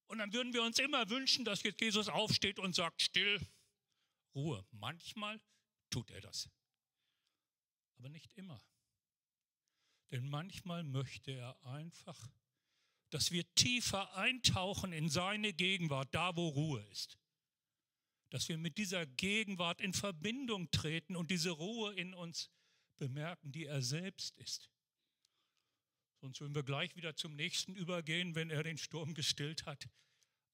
Und 0.07 0.19
dann 0.19 0.33
würden 0.33 0.53
wir 0.53 0.65
uns 0.65 0.79
immer 0.81 1.09
wünschen, 1.09 1.45
dass 1.45 1.63
jetzt 1.63 1.81
Jesus 1.81 2.09
aufsteht 2.09 2.59
und 2.59 2.75
sagt, 2.75 3.01
still, 3.01 3.41
Ruhe. 4.35 4.67
Manchmal 4.73 5.41
tut 5.91 6.11
er 6.11 6.21
das, 6.21 6.51
aber 7.99 8.09
nicht 8.09 8.33
immer. 8.37 8.61
Denn 10.11 10.29
manchmal 10.29 10.83
möchte 10.83 11.31
er 11.31 11.65
einfach, 11.65 12.29
dass 13.11 13.33
wir 13.33 13.45
tiefer 13.55 14.17
eintauchen 14.17 14.93
in 14.93 15.09
seine 15.09 15.53
Gegenwart, 15.53 16.15
da 16.15 16.37
wo 16.37 16.49
Ruhe 16.49 16.83
ist. 16.93 17.19
Dass 18.31 18.49
wir 18.49 18.57
mit 18.57 18.79
dieser 18.79 19.05
Gegenwart 19.05 19.81
in 19.81 19.93
Verbindung 19.93 20.71
treten 20.71 21.17
und 21.17 21.31
diese 21.31 21.51
Ruhe 21.51 21.95
in 21.95 22.15
uns 22.15 22.51
bemerken, 22.97 23.51
die 23.51 23.67
er 23.67 23.83
selbst 23.83 24.37
ist. 24.39 24.71
Sonst 26.21 26.41
würden 26.41 26.55
wir 26.55 26.63
gleich 26.63 26.95
wieder 26.97 27.17
zum 27.17 27.35
nächsten 27.35 27.75
übergehen, 27.75 28.35
wenn 28.35 28.51
er 28.51 28.63
den 28.63 28.79
Sturm 28.79 29.15
gestillt 29.15 29.67
hat. 29.67 29.89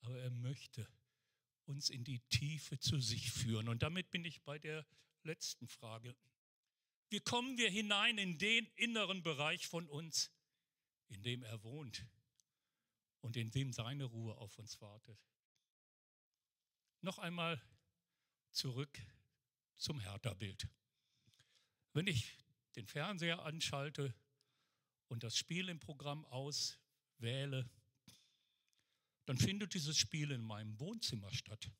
Aber 0.00 0.18
er 0.18 0.30
möchte 0.30 0.88
uns 1.64 1.90
in 1.90 2.04
die 2.04 2.20
Tiefe 2.28 2.78
zu 2.78 3.00
sich 3.00 3.32
führen. 3.32 3.68
Und 3.68 3.82
damit 3.82 4.10
bin 4.10 4.24
ich 4.24 4.42
bei 4.42 4.58
der 4.58 4.86
letzten 5.24 5.66
Frage. 5.66 6.16
Wie 7.10 7.20
kommen 7.20 7.58
wir 7.58 7.70
hinein 7.70 8.16
in 8.16 8.38
den 8.38 8.66
inneren 8.76 9.22
Bereich 9.22 9.66
von 9.66 9.88
uns, 9.88 10.30
in 11.08 11.22
dem 11.22 11.42
er 11.42 11.62
wohnt 11.62 12.06
und 13.20 13.36
in 13.36 13.50
dem 13.50 13.72
seine 13.72 14.04
Ruhe 14.04 14.36
auf 14.36 14.58
uns 14.58 14.80
wartet? 14.80 15.18
Noch 17.00 17.18
einmal 17.18 17.60
zurück 18.50 19.00
zum 19.76 20.00
Hertha-Bild. 20.00 20.68
Wenn 21.92 22.06
ich 22.06 22.36
den 22.76 22.86
Fernseher 22.86 23.42
anschalte 23.42 24.14
und 25.08 25.22
das 25.22 25.36
Spiel 25.36 25.68
im 25.68 25.80
Programm 25.80 26.24
auswähle, 26.26 27.68
dann 29.24 29.38
findet 29.38 29.74
dieses 29.74 29.96
Spiel 29.96 30.30
in 30.30 30.42
meinem 30.42 30.78
Wohnzimmer 30.78 31.32
statt. 31.32 31.70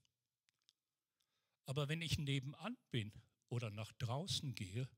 Aber 1.65 1.89
wenn 1.89 2.03
ich 2.03 2.19
nebenan 2.19 2.77
bin 2.91 3.13
oder 3.49 3.71
nach 3.71 3.93
draußen 3.95 4.55
gehe, 4.55 4.89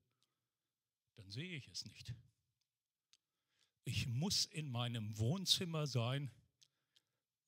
dann 1.15 1.29
sehe 1.31 1.57
ich 1.57 1.67
es 1.67 1.85
nicht. 1.85 2.13
Ich 3.83 4.07
muss 4.07 4.45
in 4.45 4.69
meinem 4.69 5.17
Wohnzimmer 5.17 5.87
sein, 5.87 6.31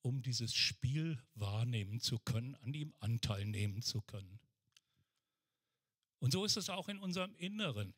um 0.02 0.20
dieses 0.22 0.52
Spiel 0.54 1.22
wahrnehmen 1.34 2.00
zu 2.00 2.18
können, 2.18 2.56
an 2.56 2.74
ihm 2.74 2.92
Anteil 2.98 3.44
nehmen 3.44 3.82
zu 3.82 4.02
können. 4.02 4.40
Und 6.18 6.32
so 6.32 6.44
ist 6.44 6.56
es 6.56 6.68
auch 6.68 6.88
in 6.88 6.98
unserem 6.98 7.34
Inneren. 7.36 7.94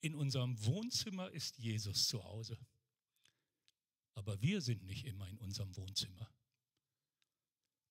In 0.00 0.14
unserem 0.14 0.64
Wohnzimmer 0.64 1.30
ist 1.30 1.58
Jesus 1.58 2.06
zu 2.08 2.22
Hause. 2.24 2.58
Aber 4.14 4.40
wir 4.42 4.60
sind 4.60 4.84
nicht 4.84 5.06
immer 5.06 5.28
in 5.28 5.38
unserem 5.38 5.74
Wohnzimmer. 5.76 6.30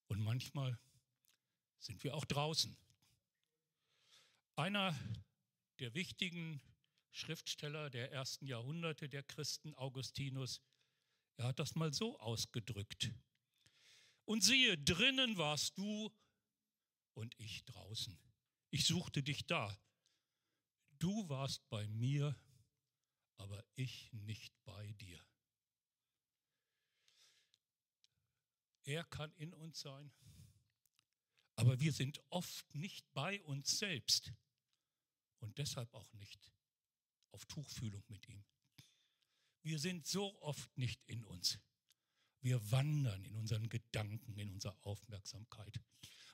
Und 0.06 0.20
manchmal 0.20 0.78
sind 1.78 2.04
wir 2.04 2.14
auch 2.14 2.24
draußen. 2.24 2.76
Einer 4.54 4.96
der 5.78 5.94
wichtigen 5.94 6.60
Schriftsteller 7.10 7.90
der 7.90 8.12
ersten 8.12 8.46
Jahrhunderte 8.46 9.08
der 9.08 9.22
Christen, 9.22 9.74
Augustinus, 9.74 10.60
er 11.42 11.48
hat 11.48 11.58
das 11.58 11.74
mal 11.74 11.92
so 11.92 12.18
ausgedrückt. 12.20 13.12
Und 14.24 14.44
siehe, 14.44 14.78
drinnen 14.78 15.36
warst 15.36 15.76
du 15.76 16.14
und 17.14 17.34
ich 17.38 17.64
draußen. 17.64 18.16
Ich 18.70 18.86
suchte 18.86 19.24
dich 19.24 19.44
da. 19.46 19.76
Du 21.00 21.28
warst 21.28 21.68
bei 21.68 21.88
mir, 21.88 22.36
aber 23.38 23.64
ich 23.74 24.12
nicht 24.12 24.54
bei 24.64 24.92
dir. 24.92 25.20
Er 28.84 29.04
kann 29.04 29.34
in 29.34 29.52
uns 29.52 29.80
sein, 29.80 30.12
aber 31.56 31.80
wir 31.80 31.92
sind 31.92 32.22
oft 32.30 32.72
nicht 32.72 33.12
bei 33.14 33.42
uns 33.42 33.78
selbst 33.78 34.32
und 35.40 35.58
deshalb 35.58 35.92
auch 35.92 36.12
nicht 36.12 36.52
auf 37.32 37.44
Tuchfühlung 37.46 38.04
mit 38.08 38.28
ihm. 38.28 38.44
Wir 39.62 39.78
sind 39.78 40.06
so 40.06 40.40
oft 40.42 40.76
nicht 40.76 41.00
in 41.06 41.24
uns. 41.24 41.58
Wir 42.40 42.70
wandern 42.72 43.24
in 43.24 43.36
unseren 43.36 43.68
Gedanken, 43.68 44.36
in 44.36 44.50
unserer 44.50 44.76
Aufmerksamkeit. 44.82 45.80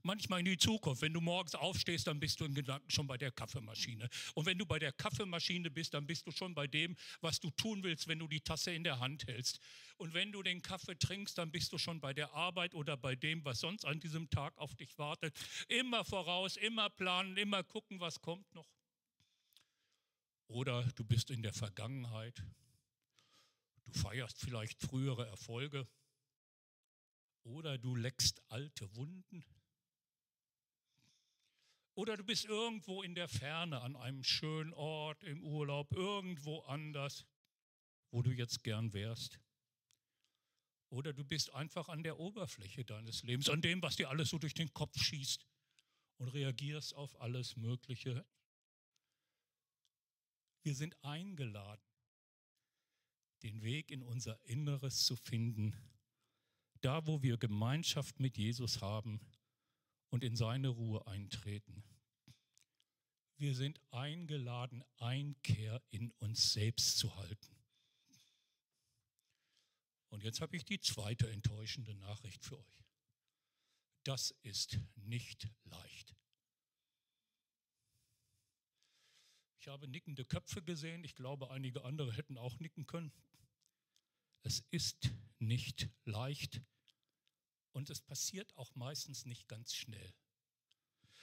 Manchmal 0.02 0.38
in 0.38 0.46
die 0.46 0.56
Zukunft. 0.56 1.02
Wenn 1.02 1.12
du 1.12 1.20
morgens 1.20 1.54
aufstehst, 1.54 2.06
dann 2.06 2.20
bist 2.20 2.40
du 2.40 2.44
in 2.44 2.54
Gedanken 2.54 2.90
schon 2.90 3.06
bei 3.06 3.18
der 3.18 3.32
Kaffeemaschine. 3.32 4.08
Und 4.34 4.46
wenn 4.46 4.56
du 4.56 4.64
bei 4.64 4.78
der 4.78 4.92
Kaffeemaschine 4.92 5.70
bist, 5.70 5.92
dann 5.92 6.06
bist 6.06 6.26
du 6.26 6.30
schon 6.30 6.54
bei 6.54 6.66
dem, 6.66 6.96
was 7.20 7.40
du 7.40 7.50
tun 7.50 7.82
willst, 7.82 8.08
wenn 8.08 8.18
du 8.18 8.28
die 8.28 8.40
Tasse 8.40 8.70
in 8.70 8.84
der 8.84 9.00
Hand 9.00 9.26
hältst. 9.26 9.60
Und 9.96 10.14
wenn 10.14 10.32
du 10.32 10.42
den 10.42 10.62
Kaffee 10.62 10.96
trinkst, 10.96 11.36
dann 11.36 11.50
bist 11.50 11.72
du 11.72 11.78
schon 11.78 12.00
bei 12.00 12.14
der 12.14 12.32
Arbeit 12.32 12.74
oder 12.74 12.96
bei 12.96 13.16
dem, 13.16 13.44
was 13.44 13.60
sonst 13.60 13.84
an 13.84 14.00
diesem 14.00 14.30
Tag 14.30 14.56
auf 14.56 14.74
dich 14.76 14.96
wartet. 14.98 15.36
Immer 15.68 16.04
voraus, 16.04 16.56
immer 16.56 16.88
planen, 16.90 17.36
immer 17.36 17.64
gucken, 17.64 18.00
was 18.00 18.20
kommt 18.20 18.54
noch. 18.54 18.68
Oder 20.46 20.84
du 20.94 21.04
bist 21.04 21.30
in 21.30 21.42
der 21.42 21.52
Vergangenheit. 21.52 22.42
Du 23.88 23.98
feierst 23.98 24.38
vielleicht 24.40 24.80
frühere 24.80 25.26
Erfolge. 25.26 25.88
Oder 27.44 27.78
du 27.78 27.96
leckst 27.96 28.42
alte 28.50 28.94
Wunden. 28.94 29.44
Oder 31.94 32.16
du 32.16 32.24
bist 32.24 32.44
irgendwo 32.44 33.02
in 33.02 33.14
der 33.14 33.28
Ferne 33.28 33.80
an 33.80 33.96
einem 33.96 34.22
schönen 34.22 34.72
Ort 34.74 35.24
im 35.24 35.42
Urlaub, 35.42 35.90
irgendwo 35.92 36.60
anders, 36.60 37.24
wo 38.10 38.22
du 38.22 38.30
jetzt 38.30 38.62
gern 38.62 38.92
wärst. 38.92 39.40
Oder 40.90 41.12
du 41.12 41.24
bist 41.24 41.52
einfach 41.54 41.88
an 41.88 42.02
der 42.02 42.18
Oberfläche 42.18 42.84
deines 42.84 43.22
Lebens, 43.22 43.48
an 43.48 43.62
dem, 43.62 43.82
was 43.82 43.96
dir 43.96 44.10
alles 44.10 44.28
so 44.28 44.38
durch 44.38 44.54
den 44.54 44.72
Kopf 44.74 44.96
schießt 44.96 45.46
und 46.18 46.28
reagierst 46.28 46.94
auf 46.94 47.20
alles 47.20 47.56
Mögliche 47.56 48.24
wir 50.68 50.74
sind 50.74 51.02
eingeladen, 51.02 51.87
den 53.42 53.62
Weg 53.62 53.90
in 53.90 54.02
unser 54.02 54.40
Inneres 54.44 55.04
zu 55.04 55.16
finden, 55.16 55.74
da 56.80 57.06
wo 57.06 57.22
wir 57.22 57.36
Gemeinschaft 57.36 58.20
mit 58.20 58.36
Jesus 58.36 58.80
haben 58.80 59.20
und 60.10 60.24
in 60.24 60.36
seine 60.36 60.68
Ruhe 60.68 61.06
eintreten. 61.06 61.84
Wir 63.36 63.54
sind 63.54 63.80
eingeladen, 63.92 64.82
Einkehr 64.96 65.82
in 65.90 66.10
uns 66.12 66.52
selbst 66.52 66.98
zu 66.98 67.14
halten. 67.16 67.56
Und 70.08 70.24
jetzt 70.24 70.40
habe 70.40 70.56
ich 70.56 70.64
die 70.64 70.80
zweite 70.80 71.30
enttäuschende 71.30 71.94
Nachricht 71.94 72.44
für 72.44 72.58
euch. 72.58 72.84
Das 74.04 74.30
ist 74.42 74.78
nicht 74.96 75.48
leicht. 75.64 76.17
Ich 79.60 79.68
habe 79.68 79.88
nickende 79.88 80.24
Köpfe 80.24 80.62
gesehen. 80.62 81.04
Ich 81.04 81.14
glaube, 81.14 81.50
einige 81.50 81.84
andere 81.84 82.12
hätten 82.12 82.38
auch 82.38 82.58
nicken 82.60 82.86
können. 82.86 83.12
Es 84.42 84.64
ist 84.70 85.10
nicht 85.38 85.88
leicht 86.04 86.62
und 87.72 87.90
es 87.90 88.00
passiert 88.00 88.56
auch 88.56 88.74
meistens 88.74 89.24
nicht 89.24 89.48
ganz 89.48 89.74
schnell. 89.74 90.14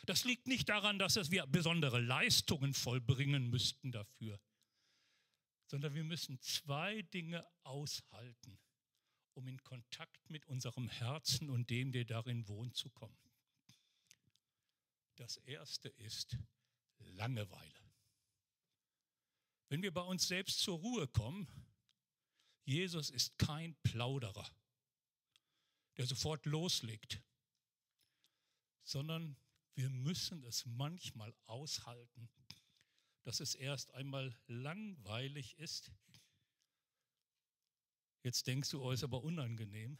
Das 0.06 0.24
liegt 0.24 0.48
nicht 0.48 0.69
daran, 0.69 1.00
dass 1.00 1.32
wir 1.32 1.48
besondere 1.48 2.00
Leistungen 2.00 2.74
vollbringen 2.74 3.50
müssten 3.50 3.91
dafür, 3.91 4.39
sondern 5.67 5.95
wir 5.95 6.04
müssen 6.04 6.39
zwei 6.41 7.02
Dinge 7.04 7.45
aushalten 7.63 8.60
um 9.36 9.48
in 9.48 9.62
Kontakt 9.63 10.30
mit 10.30 10.48
unserem 10.48 10.89
Herzen 10.89 11.50
und 11.50 11.69
dem, 11.69 11.91
der 11.91 12.06
darin 12.06 12.48
wohnt, 12.48 12.76
zu 12.76 12.89
kommen. 12.89 13.17
Das 15.15 15.38
erste 15.38 15.89
ist 15.89 16.38
Langeweile. 17.00 17.75
Wenn 19.69 19.82
wir 19.82 19.93
bei 19.93 20.01
uns 20.01 20.28
selbst 20.28 20.60
zur 20.60 20.78
Ruhe 20.78 21.08
kommen, 21.08 21.47
Jesus 22.65 23.10
ist 23.10 23.38
kein 23.38 23.75
Plauderer, 23.84 24.49
der 25.97 26.06
sofort 26.06 26.45
loslegt, 26.45 27.21
sondern 28.84 29.38
wir 29.75 29.89
müssen 29.89 30.43
es 30.43 30.65
manchmal 30.65 31.36
aushalten, 31.45 32.30
dass 33.23 33.39
es 33.39 33.56
erst 33.56 33.91
einmal 33.91 34.38
langweilig 34.47 35.58
ist. 35.58 35.91
Jetzt 38.23 38.47
denkst 38.47 38.69
du, 38.69 38.84
oh, 38.84 38.91
ist 38.91 39.04
aber 39.04 39.23
unangenehm. 39.23 39.97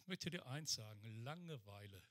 Ich 0.00 0.06
möchte 0.08 0.30
dir 0.30 0.46
eins 0.46 0.74
sagen, 0.74 1.22
Langeweile 1.22 2.02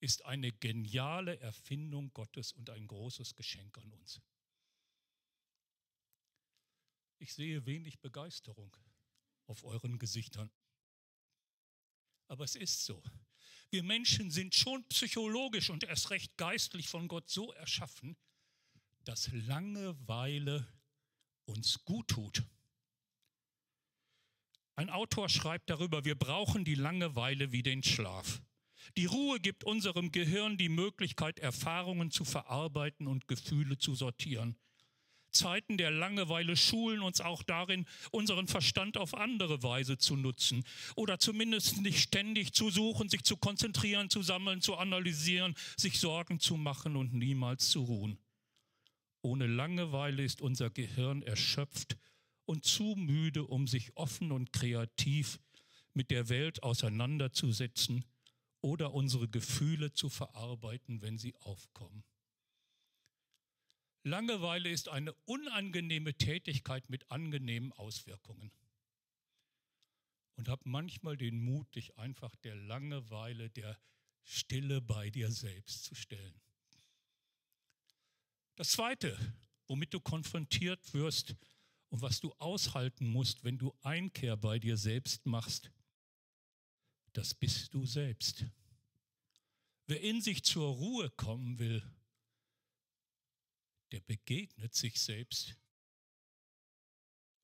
ist 0.00 0.24
eine 0.24 0.52
geniale 0.52 1.38
Erfindung 1.40 2.12
Gottes 2.12 2.52
und 2.52 2.70
ein 2.70 2.86
großes 2.86 3.34
Geschenk 3.34 3.78
an 3.78 3.92
uns. 3.92 4.20
Ich 7.18 7.32
sehe 7.32 7.64
wenig 7.64 8.00
Begeisterung 8.00 8.76
auf 9.46 9.64
euren 9.64 9.98
Gesichtern. 9.98 10.50
Aber 12.28 12.44
es 12.44 12.56
ist 12.56 12.84
so. 12.84 13.02
Wir 13.70 13.82
Menschen 13.82 14.30
sind 14.30 14.54
schon 14.54 14.86
psychologisch 14.88 15.70
und 15.70 15.84
erst 15.84 16.10
recht 16.10 16.36
geistlich 16.36 16.88
von 16.88 17.08
Gott 17.08 17.28
so 17.28 17.52
erschaffen, 17.52 18.16
dass 19.04 19.30
Langeweile 19.32 20.66
uns 21.46 21.84
gut 21.84 22.08
tut. 22.08 22.44
Ein 24.74 24.90
Autor 24.90 25.28
schreibt 25.28 25.70
darüber, 25.70 26.04
wir 26.04 26.16
brauchen 26.16 26.64
die 26.64 26.74
Langeweile 26.74 27.50
wie 27.50 27.62
den 27.62 27.82
Schlaf. 27.82 28.42
Die 28.96 29.06
Ruhe 29.06 29.40
gibt 29.40 29.64
unserem 29.64 30.12
Gehirn 30.12 30.56
die 30.56 30.68
Möglichkeit, 30.68 31.38
Erfahrungen 31.38 32.10
zu 32.10 32.24
verarbeiten 32.24 33.06
und 33.06 33.28
Gefühle 33.28 33.78
zu 33.78 33.94
sortieren. 33.94 34.56
Zeiten 35.36 35.76
der 35.76 35.90
Langeweile 35.90 36.56
schulen 36.56 37.02
uns 37.02 37.20
auch 37.20 37.42
darin, 37.42 37.86
unseren 38.10 38.48
Verstand 38.48 38.96
auf 38.96 39.14
andere 39.14 39.62
Weise 39.62 39.98
zu 39.98 40.16
nutzen 40.16 40.64
oder 40.94 41.18
zumindest 41.18 41.82
nicht 41.82 42.00
ständig 42.00 42.52
zu 42.52 42.70
suchen, 42.70 43.08
sich 43.08 43.22
zu 43.22 43.36
konzentrieren, 43.36 44.08
zu 44.08 44.22
sammeln, 44.22 44.62
zu 44.62 44.76
analysieren, 44.76 45.54
sich 45.76 46.00
Sorgen 46.00 46.40
zu 46.40 46.56
machen 46.56 46.96
und 46.96 47.12
niemals 47.12 47.68
zu 47.68 47.82
ruhen. 47.82 48.18
Ohne 49.20 49.46
Langeweile 49.46 50.22
ist 50.22 50.40
unser 50.40 50.70
Gehirn 50.70 51.22
erschöpft 51.22 51.98
und 52.46 52.64
zu 52.64 52.94
müde, 52.96 53.44
um 53.44 53.66
sich 53.66 53.96
offen 53.96 54.32
und 54.32 54.52
kreativ 54.52 55.38
mit 55.92 56.10
der 56.10 56.28
Welt 56.28 56.62
auseinanderzusetzen 56.62 58.04
oder 58.66 58.92
unsere 58.94 59.28
Gefühle 59.28 59.92
zu 59.92 60.08
verarbeiten, 60.08 61.00
wenn 61.00 61.18
sie 61.18 61.36
aufkommen. 61.36 62.02
Langeweile 64.02 64.68
ist 64.70 64.88
eine 64.88 65.12
unangenehme 65.24 66.14
Tätigkeit 66.14 66.90
mit 66.90 67.08
angenehmen 67.08 67.72
Auswirkungen. 67.74 68.50
Und 70.34 70.48
hab 70.48 70.66
manchmal 70.66 71.16
den 71.16 71.38
Mut, 71.38 71.76
dich 71.76 71.96
einfach 71.96 72.34
der 72.34 72.56
Langeweile, 72.56 73.50
der 73.50 73.78
Stille 74.24 74.80
bei 74.80 75.10
dir 75.10 75.30
selbst 75.30 75.84
zu 75.84 75.94
stellen. 75.94 76.40
Das 78.56 78.70
Zweite, 78.72 79.16
womit 79.68 79.94
du 79.94 80.00
konfrontiert 80.00 80.92
wirst 80.92 81.36
und 81.90 82.02
was 82.02 82.18
du 82.18 82.32
aushalten 82.40 83.06
musst, 83.06 83.44
wenn 83.44 83.58
du 83.58 83.72
Einkehr 83.82 84.36
bei 84.36 84.58
dir 84.58 84.76
selbst 84.76 85.24
machst, 85.24 85.70
das 87.16 87.32
bist 87.32 87.72
du 87.72 87.86
selbst. 87.86 88.44
Wer 89.86 90.02
in 90.02 90.20
sich 90.20 90.44
zur 90.44 90.68
Ruhe 90.68 91.08
kommen 91.10 91.58
will, 91.58 91.82
der 93.90 94.00
begegnet 94.00 94.74
sich 94.74 95.00
selbst. 95.00 95.56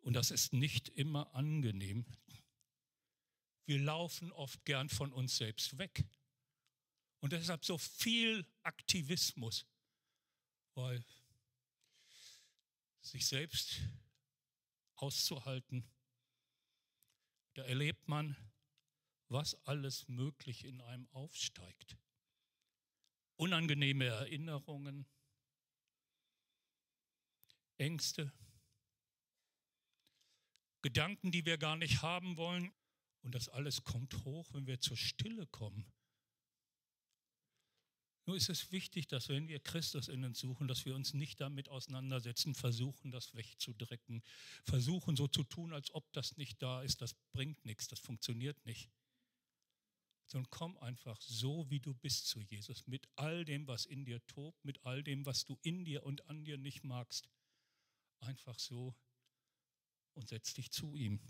Und 0.01 0.13
das 0.13 0.31
ist 0.31 0.53
nicht 0.53 0.91
immer 0.91 1.35
angenehm. 1.35 2.05
Wir 3.65 3.79
laufen 3.79 4.31
oft 4.33 4.63
gern 4.67 4.91
von 4.91 5.11
uns 5.11 5.39
selbst 5.39 5.79
weg. 5.79 6.05
Und 7.21 7.33
deshalb 7.33 7.65
so 7.65 7.79
viel 7.79 8.45
Aktivismus, 8.63 9.65
weil 10.75 11.03
sich 13.01 13.25
selbst 13.25 13.81
auszuhalten, 14.97 15.89
da 17.55 17.63
erlebt 17.63 18.07
man, 18.09 18.37
was 19.33 19.55
alles 19.67 20.07
möglich 20.09 20.65
in 20.65 20.81
einem 20.83 21.09
aufsteigt. 21.09 21.97
Unangenehme 23.37 24.05
Erinnerungen, 24.05 25.07
Ängste, 27.79 28.33
Gedanken, 30.83 31.33
die 31.33 31.47
wir 31.47 31.59
gar 31.59 31.77
nicht 31.77 32.03
haben 32.03 32.37
wollen. 32.37 32.73
Und 33.23 33.35
das 33.35 33.49
alles 33.49 33.85
kommt 33.85 34.25
hoch, 34.25 34.53
wenn 34.53 34.67
wir 34.67 34.81
zur 34.81 34.97
Stille 34.97 35.47
kommen. 35.47 35.91
Nur 38.27 38.37
ist 38.37 38.49
es 38.49 38.71
wichtig, 38.71 39.09
dass 39.09 39.29
wenn 39.29 39.49
wir 39.49 39.59
Christus 39.61 40.09
in 40.09 40.25
uns 40.25 40.39
suchen, 40.39 40.69
dass 40.69 40.85
wir 40.85 40.95
uns 40.95 41.15
nicht 41.15 41.41
damit 41.41 41.69
auseinandersetzen, 41.69 42.55
versuchen, 42.55 43.11
das 43.11 43.35
wegzudrecken, 43.35 44.23
versuchen 44.65 45.17
so 45.17 45.27
zu 45.27 45.43
tun, 45.43 45.73
als 45.73 45.93
ob 45.93 46.13
das 46.13 46.37
nicht 46.37 46.63
da 46.63 46.83
ist. 46.83 47.01
Das 47.01 47.15
bringt 47.33 47.65
nichts, 47.65 47.89
das 47.89 47.99
funktioniert 47.99 48.65
nicht 48.65 48.91
sondern 50.33 50.51
komm 50.51 50.79
einfach 50.79 51.21
so, 51.21 51.69
wie 51.71 51.81
du 51.81 51.93
bist 51.93 52.27
zu 52.27 52.41
Jesus, 52.41 52.87
mit 52.87 53.07
all 53.17 53.45
dem, 53.45 53.67
was 53.67 53.85
in 53.85 54.07
dir 54.07 54.27
tobt, 54.27 54.65
mit 54.65 54.83
all 54.85 55.03
dem, 55.03 55.27
was 55.27 55.45
du 55.45 55.59
in 55.63 55.85
dir 55.85 56.05
und 56.05 56.27
an 56.29 56.45
dir 56.45 56.57
nicht 56.57 56.85
magst. 56.85 57.29
Einfach 58.21 58.59
so 58.59 58.97
und 60.15 60.29
setz 60.29 60.55
dich 60.55 60.73
zu 60.73 60.97
ihm. 60.97 61.21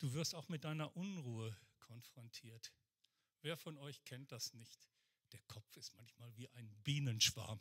Du 0.00 0.12
wirst 0.12 0.34
auch 0.34 0.48
mit 0.48 0.64
deiner 0.64 0.94
Unruhe 0.94 1.56
konfrontiert. 1.78 2.74
Wer 3.40 3.56
von 3.56 3.78
euch 3.78 4.04
kennt 4.04 4.32
das 4.32 4.52
nicht? 4.52 4.86
Der 5.32 5.40
Kopf 5.42 5.76
ist 5.76 5.94
manchmal 5.94 6.36
wie 6.36 6.50
ein 6.50 6.70
Bienenschwarm 6.82 7.60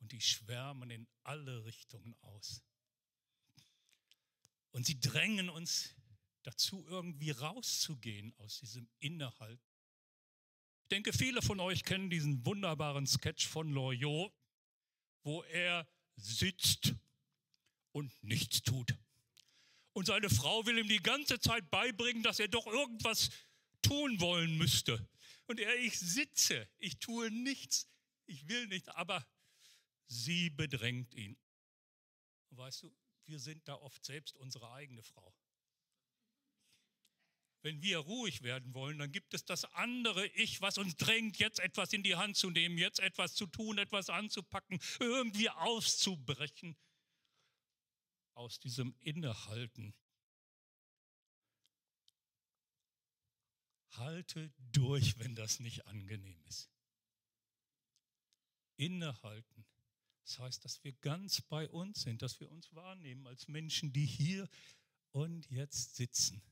und 0.00 0.12
die 0.12 0.20
schwärmen 0.20 0.90
in 0.90 1.08
alle 1.22 1.64
Richtungen 1.64 2.14
aus. 2.20 2.62
Und 4.74 4.84
sie 4.84 4.98
drängen 4.98 5.48
uns 5.50 5.94
dazu, 6.42 6.84
irgendwie 6.88 7.30
rauszugehen 7.30 8.34
aus 8.38 8.58
diesem 8.58 8.88
Innehalten. 8.98 9.62
Ich 10.82 10.88
denke, 10.88 11.12
viele 11.12 11.42
von 11.42 11.60
euch 11.60 11.84
kennen 11.84 12.10
diesen 12.10 12.44
wunderbaren 12.44 13.06
Sketch 13.06 13.46
von 13.46 13.70
Loriot, 13.72 14.32
wo 15.22 15.44
er 15.44 15.86
sitzt 16.16 16.92
und 17.92 18.12
nichts 18.24 18.62
tut. 18.62 18.96
Und 19.92 20.06
seine 20.06 20.28
Frau 20.28 20.66
will 20.66 20.78
ihm 20.78 20.88
die 20.88 21.00
ganze 21.00 21.38
Zeit 21.38 21.70
beibringen, 21.70 22.24
dass 22.24 22.40
er 22.40 22.48
doch 22.48 22.66
irgendwas 22.66 23.30
tun 23.80 24.18
wollen 24.18 24.58
müsste. 24.58 25.08
Und 25.46 25.60
er, 25.60 25.76
ich 25.76 26.00
sitze, 26.00 26.68
ich 26.78 26.98
tue 26.98 27.30
nichts, 27.30 27.88
ich 28.26 28.48
will 28.48 28.66
nicht, 28.66 28.88
aber 28.96 29.24
sie 30.08 30.50
bedrängt 30.50 31.14
ihn. 31.14 31.36
Weißt 32.50 32.82
du, 32.82 32.92
wir 33.26 33.38
sind 33.38 33.66
da 33.68 33.74
oft 33.74 34.04
selbst 34.04 34.36
unsere 34.36 34.70
eigene 34.72 35.02
Frau. 35.02 35.34
Wenn 37.62 37.80
wir 37.80 37.98
ruhig 37.98 38.42
werden 38.42 38.74
wollen, 38.74 38.98
dann 38.98 39.10
gibt 39.10 39.32
es 39.32 39.46
das 39.46 39.64
andere 39.72 40.26
Ich, 40.28 40.60
was 40.60 40.76
uns 40.76 40.96
drängt, 40.96 41.38
jetzt 41.38 41.60
etwas 41.60 41.94
in 41.94 42.02
die 42.02 42.14
Hand 42.14 42.36
zu 42.36 42.50
nehmen, 42.50 42.76
jetzt 42.76 43.00
etwas 43.00 43.34
zu 43.34 43.46
tun, 43.46 43.78
etwas 43.78 44.10
anzupacken, 44.10 44.78
irgendwie 45.00 45.48
auszubrechen 45.48 46.76
aus 48.34 48.60
diesem 48.60 48.94
Innehalten. 49.00 49.94
Halte 53.92 54.52
durch, 54.72 55.18
wenn 55.18 55.34
das 55.34 55.60
nicht 55.60 55.86
angenehm 55.86 56.42
ist. 56.44 56.70
Innehalten 58.76 59.64
das 60.24 60.38
heißt, 60.38 60.64
dass 60.64 60.82
wir 60.84 60.92
ganz 60.94 61.42
bei 61.42 61.68
uns 61.68 62.02
sind, 62.02 62.22
dass 62.22 62.40
wir 62.40 62.50
uns 62.50 62.74
wahrnehmen 62.74 63.26
als 63.26 63.46
Menschen, 63.46 63.92
die 63.92 64.06
hier 64.06 64.48
und 65.12 65.48
jetzt 65.50 65.96
sitzen. 65.96 66.42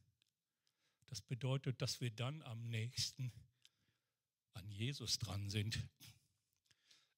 Das 1.06 1.22
bedeutet, 1.22 1.80
dass 1.80 2.00
wir 2.00 2.10
dann 2.10 2.42
am 2.42 2.68
nächsten 2.68 3.32
an 4.52 4.70
Jesus 4.70 5.18
dran 5.18 5.48
sind. 5.48 5.78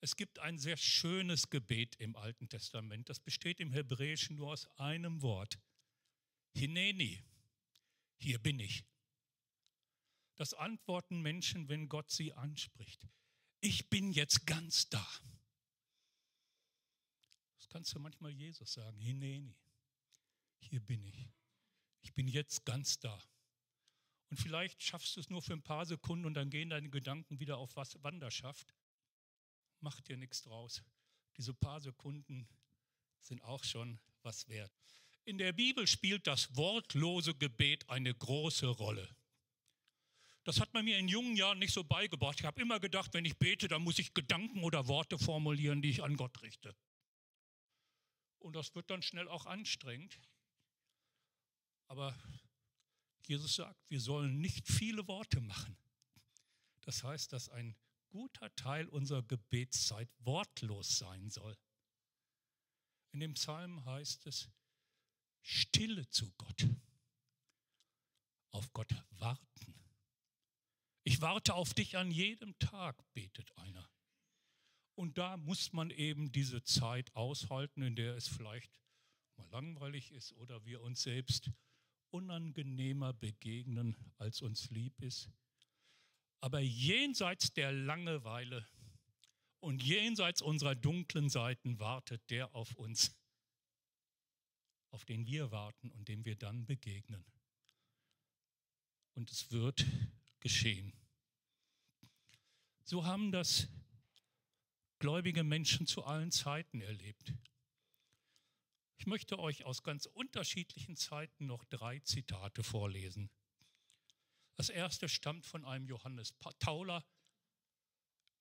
Es 0.00 0.16
gibt 0.16 0.38
ein 0.38 0.58
sehr 0.58 0.76
schönes 0.76 1.50
Gebet 1.50 1.96
im 1.96 2.14
Alten 2.14 2.48
Testament. 2.48 3.08
Das 3.08 3.18
besteht 3.18 3.58
im 3.58 3.72
Hebräischen 3.72 4.36
nur 4.36 4.52
aus 4.52 4.66
einem 4.78 5.22
Wort. 5.22 5.58
Hineni, 6.54 7.22
hier 8.16 8.38
bin 8.38 8.60
ich. 8.60 8.84
Das 10.36 10.54
antworten 10.54 11.20
Menschen, 11.20 11.68
wenn 11.68 11.88
Gott 11.88 12.10
sie 12.10 12.32
anspricht. 12.32 13.08
Ich 13.60 13.88
bin 13.88 14.12
jetzt 14.12 14.46
ganz 14.46 14.88
da. 14.88 15.06
Das 17.64 17.70
kannst 17.70 17.94
du 17.94 17.98
manchmal 17.98 18.30
Jesus 18.30 18.74
sagen. 18.74 18.98
Hineni, 19.00 19.56
hier 20.58 20.80
bin 20.80 21.02
ich. 21.02 21.30
Ich 22.02 22.12
bin 22.12 22.28
jetzt 22.28 22.66
ganz 22.66 22.98
da. 22.98 23.18
Und 24.28 24.36
vielleicht 24.36 24.82
schaffst 24.82 25.16
du 25.16 25.20
es 25.20 25.30
nur 25.30 25.40
für 25.40 25.54
ein 25.54 25.62
paar 25.62 25.86
Sekunden 25.86 26.26
und 26.26 26.34
dann 26.34 26.50
gehen 26.50 26.68
deine 26.68 26.90
Gedanken 26.90 27.40
wieder 27.40 27.56
auf 27.56 27.74
Wanderschaft. 27.74 28.74
Mach 29.80 29.98
dir 30.02 30.18
nichts 30.18 30.42
draus. 30.42 30.82
Diese 31.38 31.54
paar 31.54 31.80
Sekunden 31.80 32.46
sind 33.22 33.40
auch 33.40 33.64
schon 33.64 33.98
was 34.20 34.46
wert. 34.48 34.70
In 35.24 35.38
der 35.38 35.54
Bibel 35.54 35.86
spielt 35.86 36.26
das 36.26 36.54
wortlose 36.54 37.34
Gebet 37.34 37.88
eine 37.88 38.14
große 38.14 38.66
Rolle. 38.66 39.16
Das 40.42 40.60
hat 40.60 40.74
man 40.74 40.84
mir 40.84 40.98
in 40.98 41.08
jungen 41.08 41.34
Jahren 41.34 41.60
nicht 41.60 41.72
so 41.72 41.82
beigebracht. 41.82 42.40
Ich 42.40 42.46
habe 42.46 42.60
immer 42.60 42.78
gedacht, 42.78 43.14
wenn 43.14 43.24
ich 43.24 43.38
bete, 43.38 43.68
dann 43.68 43.80
muss 43.80 43.98
ich 43.98 44.12
Gedanken 44.12 44.62
oder 44.64 44.86
Worte 44.86 45.18
formulieren, 45.18 45.80
die 45.80 45.88
ich 45.88 46.02
an 46.02 46.18
Gott 46.18 46.42
richte. 46.42 46.76
Und 48.44 48.52
das 48.56 48.74
wird 48.74 48.90
dann 48.90 49.00
schnell 49.00 49.26
auch 49.26 49.46
anstrengend. 49.46 50.20
Aber 51.86 52.14
Jesus 53.26 53.54
sagt, 53.54 53.88
wir 53.88 54.00
sollen 54.00 54.38
nicht 54.38 54.68
viele 54.68 55.08
Worte 55.08 55.40
machen. 55.40 55.78
Das 56.82 57.02
heißt, 57.02 57.32
dass 57.32 57.48
ein 57.48 57.74
guter 58.10 58.54
Teil 58.54 58.86
unserer 58.88 59.22
Gebetszeit 59.22 60.10
wortlos 60.18 60.98
sein 60.98 61.30
soll. 61.30 61.56
In 63.12 63.20
dem 63.20 63.32
Psalm 63.32 63.82
heißt 63.86 64.26
es, 64.26 64.50
Stille 65.40 66.06
zu 66.10 66.30
Gott, 66.32 66.68
auf 68.50 68.70
Gott 68.74 68.94
warten. 69.12 69.74
Ich 71.02 71.22
warte 71.22 71.54
auf 71.54 71.72
dich 71.72 71.96
an 71.96 72.10
jedem 72.10 72.58
Tag, 72.58 73.02
betet 73.14 73.56
einer. 73.56 73.88
Und 74.94 75.18
da 75.18 75.36
muss 75.36 75.72
man 75.72 75.90
eben 75.90 76.30
diese 76.30 76.62
Zeit 76.62 77.14
aushalten, 77.16 77.82
in 77.82 77.96
der 77.96 78.16
es 78.16 78.28
vielleicht 78.28 78.80
mal 79.36 79.48
langweilig 79.50 80.12
ist 80.12 80.32
oder 80.34 80.64
wir 80.64 80.82
uns 80.82 81.02
selbst 81.02 81.50
unangenehmer 82.10 83.12
begegnen, 83.12 83.96
als 84.18 84.40
uns 84.40 84.70
lieb 84.70 85.00
ist. 85.02 85.30
Aber 86.40 86.60
jenseits 86.60 87.52
der 87.52 87.72
Langeweile 87.72 88.66
und 89.60 89.82
jenseits 89.82 90.42
unserer 90.42 90.74
dunklen 90.74 91.28
Seiten 91.28 91.80
wartet 91.80 92.30
der 92.30 92.54
auf 92.54 92.74
uns, 92.76 93.16
auf 94.90 95.04
den 95.04 95.26
wir 95.26 95.50
warten 95.50 95.90
und 95.90 96.06
dem 96.08 96.24
wir 96.24 96.36
dann 96.36 96.66
begegnen. 96.66 97.24
Und 99.14 99.30
es 99.30 99.50
wird 99.50 99.84
geschehen. 100.38 100.92
So 102.84 103.04
haben 103.06 103.32
das 103.32 103.66
gläubige 105.04 105.44
Menschen 105.44 105.86
zu 105.86 106.02
allen 106.04 106.30
Zeiten 106.30 106.80
erlebt. 106.80 107.34
Ich 108.96 109.04
möchte 109.04 109.38
euch 109.38 109.66
aus 109.66 109.82
ganz 109.82 110.06
unterschiedlichen 110.06 110.96
Zeiten 110.96 111.44
noch 111.44 111.62
drei 111.66 111.98
Zitate 111.98 112.62
vorlesen. 112.62 113.28
Das 114.54 114.70
erste 114.70 115.10
stammt 115.10 115.44
von 115.44 115.66
einem 115.66 115.86
Johannes 115.88 116.34
Tauler, 116.58 117.04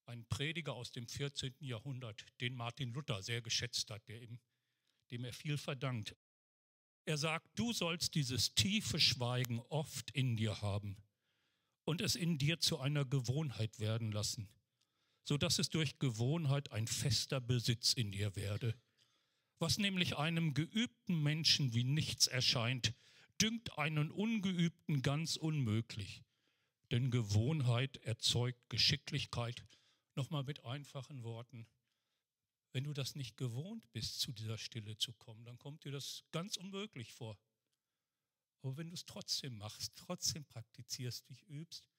ein 0.05 0.25
Prediger 0.29 0.73
aus 0.73 0.93
dem 0.93 1.05
14. 1.05 1.53
Jahrhundert, 1.59 2.23
den 2.39 2.55
Martin 2.55 2.93
Luther 2.93 3.21
sehr 3.21 3.41
geschätzt 3.41 3.89
hat, 3.89 4.07
ihm, 4.07 4.39
dem 5.11 5.25
er 5.25 5.33
viel 5.33 5.57
verdankt. 5.57 6.15
Er 7.03 7.17
sagt, 7.17 7.59
du 7.59 7.73
sollst 7.73 8.15
dieses 8.15 8.55
tiefe 8.55 9.01
Schweigen 9.01 9.59
oft 9.67 10.11
in 10.11 10.37
dir 10.37 10.61
haben 10.61 10.95
und 11.83 11.99
es 11.99 12.15
in 12.15 12.37
dir 12.37 12.61
zu 12.61 12.79
einer 12.79 13.03
Gewohnheit 13.03 13.79
werden 13.79 14.13
lassen, 14.13 14.47
sodass 15.23 15.59
es 15.59 15.69
durch 15.69 15.99
Gewohnheit 15.99 16.71
ein 16.71 16.87
fester 16.87 17.39
Besitz 17.39 17.93
in 17.93 18.11
dir 18.11 18.35
werde. 18.35 18.75
Was 19.59 19.77
nämlich 19.77 20.17
einem 20.17 20.53
geübten 20.53 21.23
Menschen 21.23 21.73
wie 21.73 21.83
nichts 21.83 22.27
erscheint, 22.27 22.93
dünkt 23.41 23.77
einen 23.77 24.11
Ungeübten 24.11 25.01
ganz 25.01 25.35
unmöglich. 25.35 26.23
Denn 26.91 27.11
Gewohnheit 27.11 27.97
erzeugt 27.97 28.69
Geschicklichkeit. 28.69 29.65
Nochmal 30.15 30.43
mit 30.43 30.63
einfachen 30.65 31.23
Worten. 31.23 31.65
Wenn 32.71 32.83
du 32.83 32.93
das 32.93 33.15
nicht 33.15 33.37
gewohnt 33.37 33.91
bist, 33.91 34.19
zu 34.19 34.31
dieser 34.31 34.57
Stille 34.57 34.97
zu 34.97 35.13
kommen, 35.13 35.45
dann 35.45 35.59
kommt 35.59 35.85
dir 35.85 35.91
das 35.91 36.23
ganz 36.31 36.57
unmöglich 36.57 37.13
vor. 37.13 37.37
Aber 38.61 38.77
wenn 38.77 38.87
du 38.87 38.93
es 38.93 39.05
trotzdem 39.05 39.57
machst, 39.57 39.93
trotzdem 39.95 40.45
praktizierst, 40.45 41.29
dich 41.29 41.43
übst, 41.43 41.89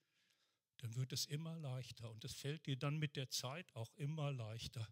dann 0.85 0.97
wird 0.97 1.15
es 1.15 1.25
immer 1.25 1.57
leichter 1.57 2.11
und 2.11 2.23
es 2.27 2.35
fällt 2.35 2.67
dir 2.67 2.77
dann 2.77 2.99
mit 2.99 3.17
der 3.17 3.31
Zeit 3.31 3.75
auch 3.75 3.91
immer 3.97 4.31
leichter, 4.31 4.87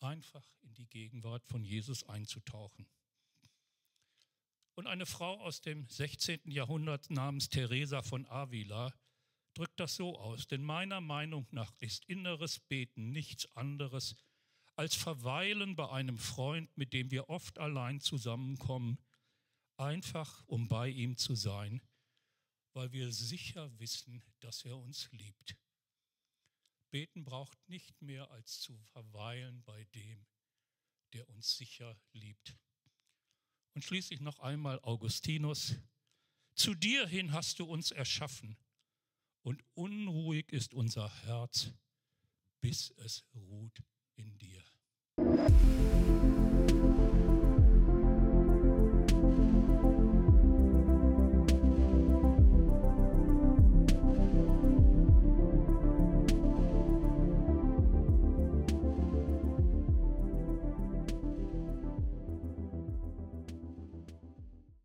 einfach 0.00 0.48
in 0.62 0.72
die 0.72 0.88
Gegenwart 0.88 1.44
von 1.44 1.62
Jesus 1.62 2.08
einzutauchen. 2.08 2.88
Und 4.74 4.86
eine 4.86 5.04
Frau 5.04 5.38
aus 5.42 5.60
dem 5.60 5.86
16. 5.86 6.50
Jahrhundert 6.50 7.10
namens 7.10 7.50
Teresa 7.50 8.00
von 8.00 8.24
Avila 8.24 8.94
drückt 9.52 9.78
das 9.80 9.96
so 9.96 10.18
aus, 10.18 10.46
denn 10.46 10.62
meiner 10.62 11.02
Meinung 11.02 11.46
nach 11.50 11.74
ist 11.80 12.06
inneres 12.06 12.58
Beten 12.58 13.10
nichts 13.10 13.54
anderes 13.54 14.16
als 14.76 14.94
Verweilen 14.94 15.76
bei 15.76 15.90
einem 15.90 16.16
Freund, 16.16 16.74
mit 16.78 16.94
dem 16.94 17.10
wir 17.10 17.28
oft 17.28 17.58
allein 17.58 18.00
zusammenkommen, 18.00 18.96
einfach 19.76 20.42
um 20.46 20.68
bei 20.68 20.88
ihm 20.88 21.18
zu 21.18 21.34
sein, 21.34 21.82
weil 22.76 22.92
wir 22.92 23.10
sicher 23.10 23.70
wissen, 23.78 24.22
dass 24.40 24.66
er 24.66 24.76
uns 24.76 25.08
liebt. 25.10 25.56
Beten 26.90 27.24
braucht 27.24 27.58
nicht 27.70 28.02
mehr 28.02 28.30
als 28.30 28.60
zu 28.60 28.76
verweilen 28.92 29.62
bei 29.64 29.84
dem, 29.94 30.26
der 31.14 31.26
uns 31.30 31.56
sicher 31.56 31.98
liebt. 32.12 32.54
Und 33.72 33.82
schließlich 33.82 34.20
noch 34.20 34.40
einmal 34.40 34.78
Augustinus. 34.80 35.76
Zu 36.54 36.74
dir 36.74 37.06
hin 37.08 37.32
hast 37.32 37.60
du 37.60 37.64
uns 37.64 37.92
erschaffen 37.92 38.58
und 39.40 39.64
unruhig 39.72 40.52
ist 40.52 40.74
unser 40.74 41.10
Herz, 41.24 41.72
bis 42.60 42.90
es 42.98 43.24
ruht 43.32 43.82
in 44.16 44.36
dir. 44.38 44.62